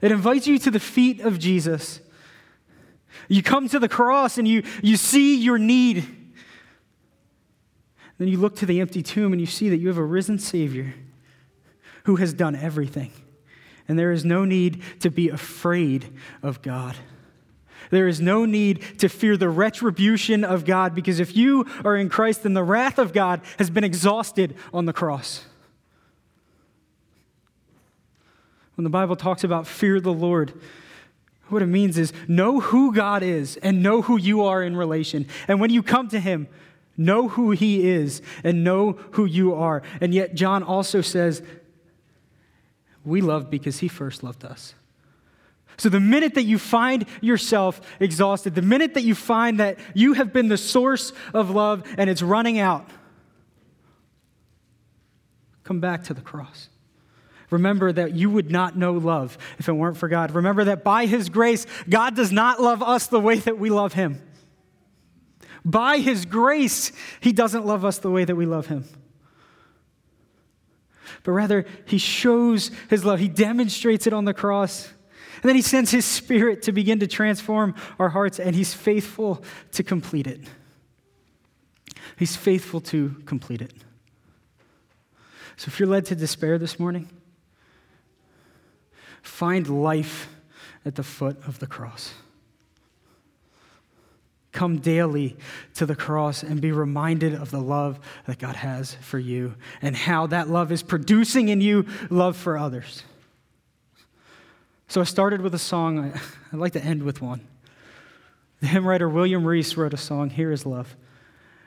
It 0.01 0.11
invites 0.11 0.47
you 0.47 0.59
to 0.59 0.71
the 0.71 0.79
feet 0.79 1.21
of 1.21 1.39
Jesus. 1.39 1.99
You 3.27 3.41
come 3.41 3.67
to 3.69 3.79
the 3.79 3.89
cross 3.89 4.37
and 4.37 4.47
you, 4.47 4.63
you 4.81 4.97
see 4.97 5.37
your 5.37 5.57
need. 5.57 6.05
Then 8.17 8.27
you 8.27 8.37
look 8.37 8.55
to 8.57 8.65
the 8.65 8.79
empty 8.81 9.03
tomb 9.03 9.33
and 9.33 9.41
you 9.41 9.47
see 9.47 9.69
that 9.69 9.77
you 9.77 9.87
have 9.87 9.97
a 9.97 10.03
risen 10.03 10.39
Savior 10.39 10.93
who 12.03 12.17
has 12.17 12.33
done 12.33 12.55
everything. 12.55 13.11
And 13.87 13.99
there 13.99 14.11
is 14.11 14.25
no 14.25 14.45
need 14.45 14.81
to 15.01 15.11
be 15.11 15.29
afraid 15.29 16.13
of 16.41 16.61
God. 16.61 16.95
There 17.91 18.07
is 18.07 18.19
no 18.19 18.45
need 18.45 18.99
to 18.99 19.09
fear 19.09 19.37
the 19.37 19.49
retribution 19.49 20.43
of 20.43 20.65
God 20.65 20.95
because 20.95 21.19
if 21.19 21.35
you 21.35 21.65
are 21.83 21.95
in 21.95 22.09
Christ, 22.09 22.43
then 22.43 22.53
the 22.53 22.63
wrath 22.63 22.97
of 22.97 23.13
God 23.13 23.41
has 23.59 23.69
been 23.69 23.83
exhausted 23.83 24.55
on 24.73 24.85
the 24.85 24.93
cross. 24.93 25.45
When 28.75 28.83
the 28.83 28.89
Bible 28.89 29.15
talks 29.15 29.43
about 29.43 29.67
fear 29.67 29.99
the 29.99 30.13
Lord, 30.13 30.53
what 31.49 31.61
it 31.61 31.67
means 31.67 31.97
is 31.97 32.11
know 32.27 32.59
who 32.59 32.93
God 32.93 33.23
is 33.23 33.57
and 33.57 33.83
know 33.83 34.01
who 34.01 34.17
you 34.17 34.43
are 34.43 34.63
in 34.63 34.75
relation. 34.75 35.27
And 35.47 35.59
when 35.59 35.69
you 35.69 35.83
come 35.83 36.07
to 36.09 36.19
Him, 36.19 36.47
Know 36.97 37.27
who 37.27 37.51
he 37.51 37.89
is 37.89 38.21
and 38.43 38.63
know 38.63 38.93
who 39.11 39.25
you 39.25 39.53
are. 39.53 39.81
And 39.99 40.13
yet, 40.13 40.33
John 40.35 40.63
also 40.63 41.01
says, 41.01 41.41
we 43.03 43.21
love 43.21 43.49
because 43.49 43.79
he 43.79 43.87
first 43.87 44.23
loved 44.23 44.45
us. 44.45 44.73
So, 45.77 45.89
the 45.89 45.99
minute 45.99 46.35
that 46.35 46.43
you 46.43 46.57
find 46.57 47.05
yourself 47.19 47.81
exhausted, 47.99 48.55
the 48.55 48.61
minute 48.61 48.93
that 48.93 49.03
you 49.03 49.13
find 49.13 49.59
that 49.59 49.77
you 49.93 50.13
have 50.13 50.31
been 50.31 50.47
the 50.47 50.57
source 50.57 51.11
of 51.33 51.49
love 51.49 51.83
and 51.97 52.09
it's 52.09 52.21
running 52.21 52.59
out, 52.59 52.89
come 55.65 55.81
back 55.81 56.05
to 56.05 56.13
the 56.13 56.21
cross. 56.21 56.69
Remember 57.55 57.89
that 57.93 58.13
you 58.13 58.29
would 58.29 58.51
not 58.51 58.77
know 58.77 58.91
love 58.93 59.37
if 59.59 59.69
it 59.69 59.73
weren't 59.73 59.95
for 59.95 60.09
God. 60.09 60.31
Remember 60.31 60.65
that 60.65 60.83
by 60.83 61.05
His 61.05 61.29
grace, 61.29 61.65
God 61.87 62.13
does 62.13 62.31
not 62.31 62.61
love 62.61 62.83
us 62.83 63.07
the 63.07 63.19
way 63.19 63.37
that 63.39 63.57
we 63.57 63.69
love 63.69 63.93
Him. 63.93 64.21
By 65.63 65.99
His 65.99 66.25
grace, 66.25 66.91
He 67.21 67.31
doesn't 67.31 67.65
love 67.65 67.85
us 67.85 67.99
the 67.99 68.11
way 68.11 68.25
that 68.25 68.35
we 68.35 68.45
love 68.45 68.67
Him. 68.67 68.83
But 71.23 71.31
rather, 71.31 71.65
He 71.85 71.97
shows 71.97 72.71
His 72.89 73.05
love, 73.05 73.19
He 73.19 73.29
demonstrates 73.29 74.05
it 74.05 74.11
on 74.11 74.25
the 74.25 74.33
cross. 74.33 74.89
And 75.35 75.43
then 75.43 75.55
He 75.55 75.61
sends 75.61 75.91
His 75.91 76.03
Spirit 76.03 76.61
to 76.63 76.73
begin 76.73 76.99
to 76.99 77.07
transform 77.07 77.73
our 77.97 78.09
hearts, 78.09 78.37
and 78.37 78.53
He's 78.53 78.73
faithful 78.73 79.41
to 79.71 79.81
complete 79.81 80.27
it. 80.27 80.41
He's 82.17 82.35
faithful 82.35 82.81
to 82.81 83.15
complete 83.25 83.61
it. 83.61 83.73
So 85.55 85.69
if 85.69 85.79
you're 85.79 85.87
led 85.87 86.05
to 86.07 86.15
despair 86.15 86.57
this 86.57 86.77
morning, 86.77 87.09
find 89.27 89.67
life 89.67 90.29
at 90.85 90.95
the 90.95 91.03
foot 91.03 91.37
of 91.47 91.59
the 91.59 91.67
cross. 91.67 92.13
Come 94.51 94.77
daily 94.77 95.35
to 95.73 95.85
the 95.85 95.95
cross 95.95 96.41
and 96.43 96.61
be 96.61 96.71
reminded 96.71 97.33
of 97.33 97.51
the 97.51 97.59
love 97.59 97.99
that 98.25 98.39
God 98.39 98.55
has 98.55 98.95
for 99.01 99.19
you 99.19 99.55
and 99.81 99.95
how 99.95 100.27
that 100.27 100.47
love 100.47 100.71
is 100.71 100.81
producing 100.81 101.49
in 101.49 101.59
you 101.59 101.85
love 102.09 102.37
for 102.37 102.57
others. 102.57 103.03
So 104.87 105.01
I 105.01 105.03
started 105.03 105.41
with 105.41 105.53
a 105.53 105.59
song. 105.59 106.13
I'd 106.53 106.59
like 106.59 106.73
to 106.73 106.83
end 106.83 107.03
with 107.03 107.21
one. 107.21 107.41
The 108.61 108.67
hymn 108.67 108.87
writer 108.87 109.09
William 109.09 109.45
Rees 109.45 109.75
wrote 109.75 109.93
a 109.93 109.97
song, 109.97 110.29
Here 110.29 110.51
is 110.51 110.65
Love. 110.65 110.95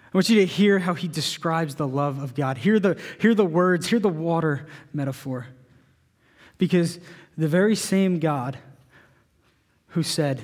I 0.06 0.16
want 0.16 0.30
you 0.30 0.36
to 0.36 0.46
hear 0.46 0.78
how 0.78 0.94
he 0.94 1.06
describes 1.06 1.74
the 1.74 1.86
love 1.86 2.22
of 2.22 2.34
God. 2.34 2.56
Hear 2.56 2.80
the, 2.80 2.98
hear 3.20 3.34
the 3.34 3.44
words, 3.44 3.88
hear 3.88 3.98
the 3.98 4.08
water 4.08 4.66
metaphor. 4.94 5.48
Because 6.56 6.98
the 7.38 7.48
very 7.48 7.76
same 7.76 8.18
God 8.18 8.58
who 9.88 10.02
said, 10.02 10.42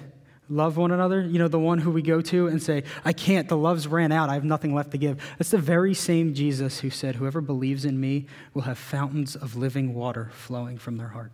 love 0.48 0.76
one 0.76 0.92
another, 0.92 1.22
you 1.22 1.38
know, 1.38 1.48
the 1.48 1.58
one 1.58 1.78
who 1.78 1.90
we 1.90 2.02
go 2.02 2.20
to 2.20 2.46
and 2.46 2.62
say, 2.62 2.84
I 3.04 3.12
can't, 3.12 3.48
the 3.48 3.56
love's 3.56 3.88
ran 3.88 4.12
out, 4.12 4.30
I 4.30 4.34
have 4.34 4.44
nothing 4.44 4.74
left 4.74 4.92
to 4.92 4.98
give. 4.98 5.18
That's 5.36 5.50
the 5.50 5.58
very 5.58 5.92
same 5.92 6.34
Jesus 6.34 6.80
who 6.80 6.90
said, 6.90 7.16
Whoever 7.16 7.40
believes 7.40 7.84
in 7.84 8.00
me 8.00 8.26
will 8.54 8.62
have 8.62 8.78
fountains 8.78 9.34
of 9.34 9.56
living 9.56 9.92
water 9.92 10.30
flowing 10.32 10.78
from 10.78 10.96
their 10.96 11.08
heart. 11.08 11.32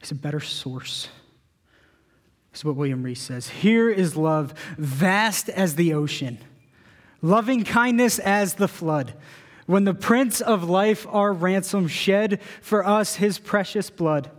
He's 0.00 0.10
a 0.10 0.16
better 0.16 0.40
source. 0.40 1.08
This 2.50 2.60
is 2.60 2.64
what 2.64 2.76
William 2.76 3.02
Rees 3.02 3.20
says. 3.20 3.48
Here 3.48 3.90
is 3.90 4.16
love, 4.16 4.54
vast 4.78 5.48
as 5.48 5.74
the 5.74 5.92
ocean, 5.92 6.38
loving 7.20 7.64
kindness 7.64 8.18
as 8.18 8.54
the 8.54 8.68
flood. 8.68 9.14
When 9.66 9.84
the 9.84 9.94
Prince 9.94 10.40
of 10.40 10.64
Life, 10.64 11.06
our 11.10 11.32
ransom, 11.32 11.88
shed 11.88 12.40
for 12.60 12.86
us 12.86 13.16
his 13.16 13.38
precious 13.38 13.90
blood. 13.90 14.30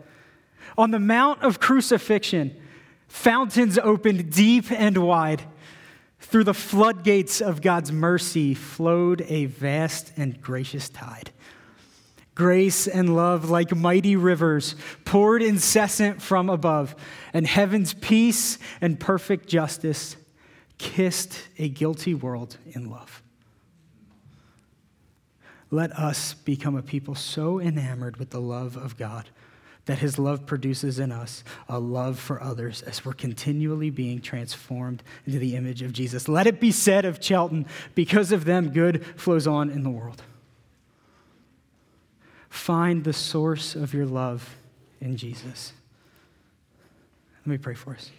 On 0.78 0.92
the 0.92 1.00
Mount 1.00 1.42
of 1.42 1.60
Crucifixion, 1.60 2.56
Fountains 3.08 3.78
opened 3.78 4.32
deep 4.32 4.72
and 4.72 4.98
wide. 4.98 5.44
Through 6.20 6.46
the 6.46 6.54
floodgates 6.54 7.40
of 7.40 7.62
God's 7.62 7.92
mercy 7.92 8.54
flowed 8.54 9.22
a 9.28 9.46
vast 9.46 10.12
and 10.18 10.42
gracious 10.42 10.90
tide. 10.90 11.32
grace 12.36 12.86
and 12.86 13.16
love 13.16 13.50
like 13.50 13.74
mighty 13.74 14.16
rivers 14.18 14.76
poured 15.06 15.42
incessant 15.42 16.22
from 16.22 16.50
above, 16.50 16.94
and 17.34 17.48
heaven's 17.48 17.94
peace 17.94 18.60
and 18.82 19.00
perfect 19.00 19.48
justice 19.48 20.18
kissed 20.78 21.48
a 21.58 21.70
guilty 21.70 22.14
world 22.14 22.58
in 22.74 22.90
love. 22.90 23.24
Let 25.72 25.94
us 25.94 26.34
become 26.34 26.76
a 26.76 26.84
people 26.84 27.16
so 27.16 27.60
enamored 27.60 28.18
with 28.18 28.30
the 28.30 28.42
love 28.42 28.78
of 28.78 28.98
God 28.98 29.30
that 29.86 30.00
his 30.00 30.18
love 30.18 30.46
produces 30.46 31.00
in 31.00 31.12
us 31.12 31.44
a 31.70 31.80
love 31.80 32.20
for 32.20 32.42
others 32.42 32.82
as 32.82 33.06
we're 33.06 33.14
continually 33.14 33.90
being 33.90 34.20
transformed 34.20 35.04
into 35.26 35.40
the 35.40 35.56
image 35.56 35.82
of 35.82 35.94
Jesus. 35.94 36.28
Let 36.28 36.48
it 36.48 36.60
be 36.60 36.72
said 36.72 37.06
of 37.06 37.20
Chelton, 37.20 37.66
because 37.94 38.32
of 38.32 38.46
them, 38.46 38.70
good 38.70 39.06
flows 39.16 39.46
on 39.48 39.70
in 39.70 39.84
the 39.84 39.90
world. 39.90 40.24
Find 42.50 43.04
the 43.04 43.14
source 43.14 43.76
of 43.76 43.94
your 43.94 44.06
love 44.06 44.56
in 45.02 45.18
Jesus. 45.18 45.74
Let 47.46 47.52
me 47.52 47.58
pray 47.58 47.76
for 47.76 47.94
us. 47.94 48.10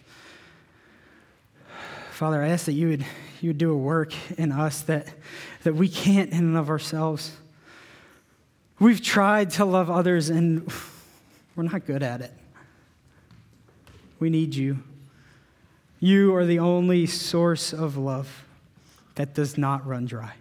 Father, 2.12 2.42
I 2.42 2.48
ask 2.48 2.66
that 2.66 2.72
you 2.72 2.88
would, 2.88 3.04
you 3.40 3.50
would 3.50 3.58
do 3.58 3.72
a 3.72 3.76
work 3.76 4.14
in 4.38 4.52
us 4.52 4.82
that, 4.82 5.08
that 5.64 5.74
we 5.74 5.88
can't 5.88 6.30
in 6.30 6.38
and 6.38 6.56
of 6.56 6.70
ourselves. 6.70 7.36
We've 8.78 9.02
tried 9.02 9.50
to 9.52 9.64
love 9.64 9.90
others 9.90 10.30
and 10.30 10.70
we're 11.56 11.64
not 11.64 11.86
good 11.86 12.02
at 12.02 12.20
it. 12.20 12.32
We 14.18 14.30
need 14.30 14.54
you. 14.54 14.78
You 15.98 16.34
are 16.36 16.44
the 16.44 16.58
only 16.58 17.06
source 17.06 17.72
of 17.72 17.96
love 17.96 18.44
that 19.14 19.34
does 19.34 19.56
not 19.56 19.86
run 19.86 20.04
dry. 20.04 20.34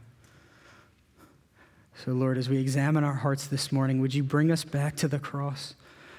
So, 2.04 2.12
Lord, 2.12 2.38
as 2.38 2.49
we 2.49 2.58
examine 2.58 3.06
our 3.06 3.13
hearts 3.13 3.47
this 3.47 3.71
morning, 3.71 4.01
would 4.01 4.13
you 4.13 4.21
bring 4.21 4.51
us 4.51 4.65
back 4.65 4.97
to 4.97 5.08
the 5.08 5.17
cross? 5.17 5.73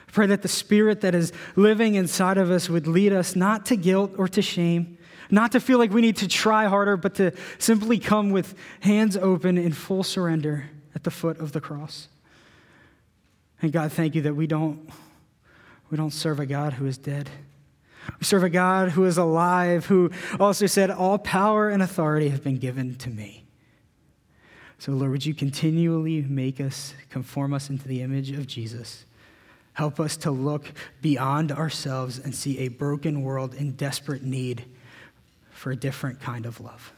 I 0.09 0.13
pray 0.13 0.27
that 0.27 0.41
the 0.41 0.49
spirit 0.49 1.03
that 1.03 1.15
is 1.15 1.33
living 1.55 1.95
inside 1.97 2.39
of 2.39 2.51
us 2.51 2.71
would 2.71 2.87
lead 2.87 3.13
us 3.13 3.37
not 3.37 3.67
to 3.67 3.77
guilt 3.77 4.13
or 4.17 4.27
to 4.29 4.41
shame, 4.41 4.97
not 5.31 5.53
to 5.53 5.61
feel 5.61 5.79
like 5.79 5.93
we 5.93 6.01
need 6.01 6.17
to 6.17 6.29
try 6.29 6.65
harder, 6.65 6.97
but 6.97 7.15
to 7.17 7.33
simply 7.59 7.99
come 7.99 8.31
with 8.31 8.55
hands 8.81 9.19
open 9.19 9.59
in 9.59 9.73
full 9.73 10.03
surrender 10.03 10.71
at 10.95 11.05
the 11.05 11.11
foot 11.11 11.39
of 11.39 11.53
the 11.53 11.61
cross. 11.61 12.09
And 13.63 13.73
God, 13.73 13.93
thank 13.93 14.15
you 14.15 14.23
that 14.23 14.35
we 14.35 14.47
don't, 14.47 14.91
we 15.91 15.97
don't 15.97 16.13
serve 16.13 16.41
a 16.41 16.47
God 16.47 16.75
who 16.75 16.87
is 16.87 16.99
dead. 16.99 17.31
We 18.19 18.25
serve 18.25 18.45
a 18.45 18.51
God 18.51 18.91
who 18.91 19.05
is 19.05 19.19
alive, 19.19 19.87
who 19.87 20.11
also 20.39 20.67
said, 20.67 20.91
All 20.91 21.19
power 21.19 21.69
and 21.69 21.83
authority 21.83 22.29
have 22.29 22.45
been 22.45 22.59
given 22.59 22.95
to 22.97 23.11
me. 23.11 23.45
So, 24.79 24.93
Lord, 24.93 25.11
would 25.11 25.27
you 25.27 25.35
continually 25.35 26.23
make 26.23 26.61
us, 26.61 26.95
conform 27.11 27.55
us 27.55 27.71
into 27.71 27.89
the 27.89 28.03
image 28.03 28.31
of 28.31 28.47
Jesus? 28.47 29.05
Help 29.73 29.99
us 30.01 30.17
to 30.19 30.31
look 30.31 30.73
beyond 31.03 31.51
ourselves 31.51 32.19
and 32.19 32.35
see 32.35 32.59
a 32.59 32.69
broken 32.69 33.23
world 33.23 33.55
in 33.55 33.73
desperate 33.73 34.23
need 34.23 34.65
for 35.51 35.71
a 35.71 35.77
different 35.77 36.21
kind 36.21 36.47
of 36.47 36.61
love. 36.61 36.93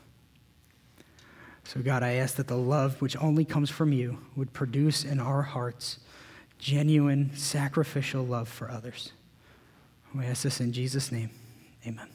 So, 1.64 1.80
God, 1.80 2.02
I 2.02 2.14
ask 2.14 2.36
that 2.36 2.48
the 2.48 2.56
love 2.56 3.00
which 3.00 3.16
only 3.16 3.44
comes 3.44 3.70
from 3.70 3.92
you 3.92 4.18
would 4.36 4.52
produce 4.52 5.04
in 5.04 5.20
our 5.20 5.42
hearts 5.42 5.98
genuine, 6.58 7.30
sacrificial 7.34 8.24
love 8.24 8.48
for 8.48 8.70
others. 8.70 9.12
We 10.14 10.24
ask 10.26 10.42
this 10.42 10.60
in 10.60 10.72
Jesus' 10.72 11.12
name. 11.12 11.30
Amen. 11.86 12.08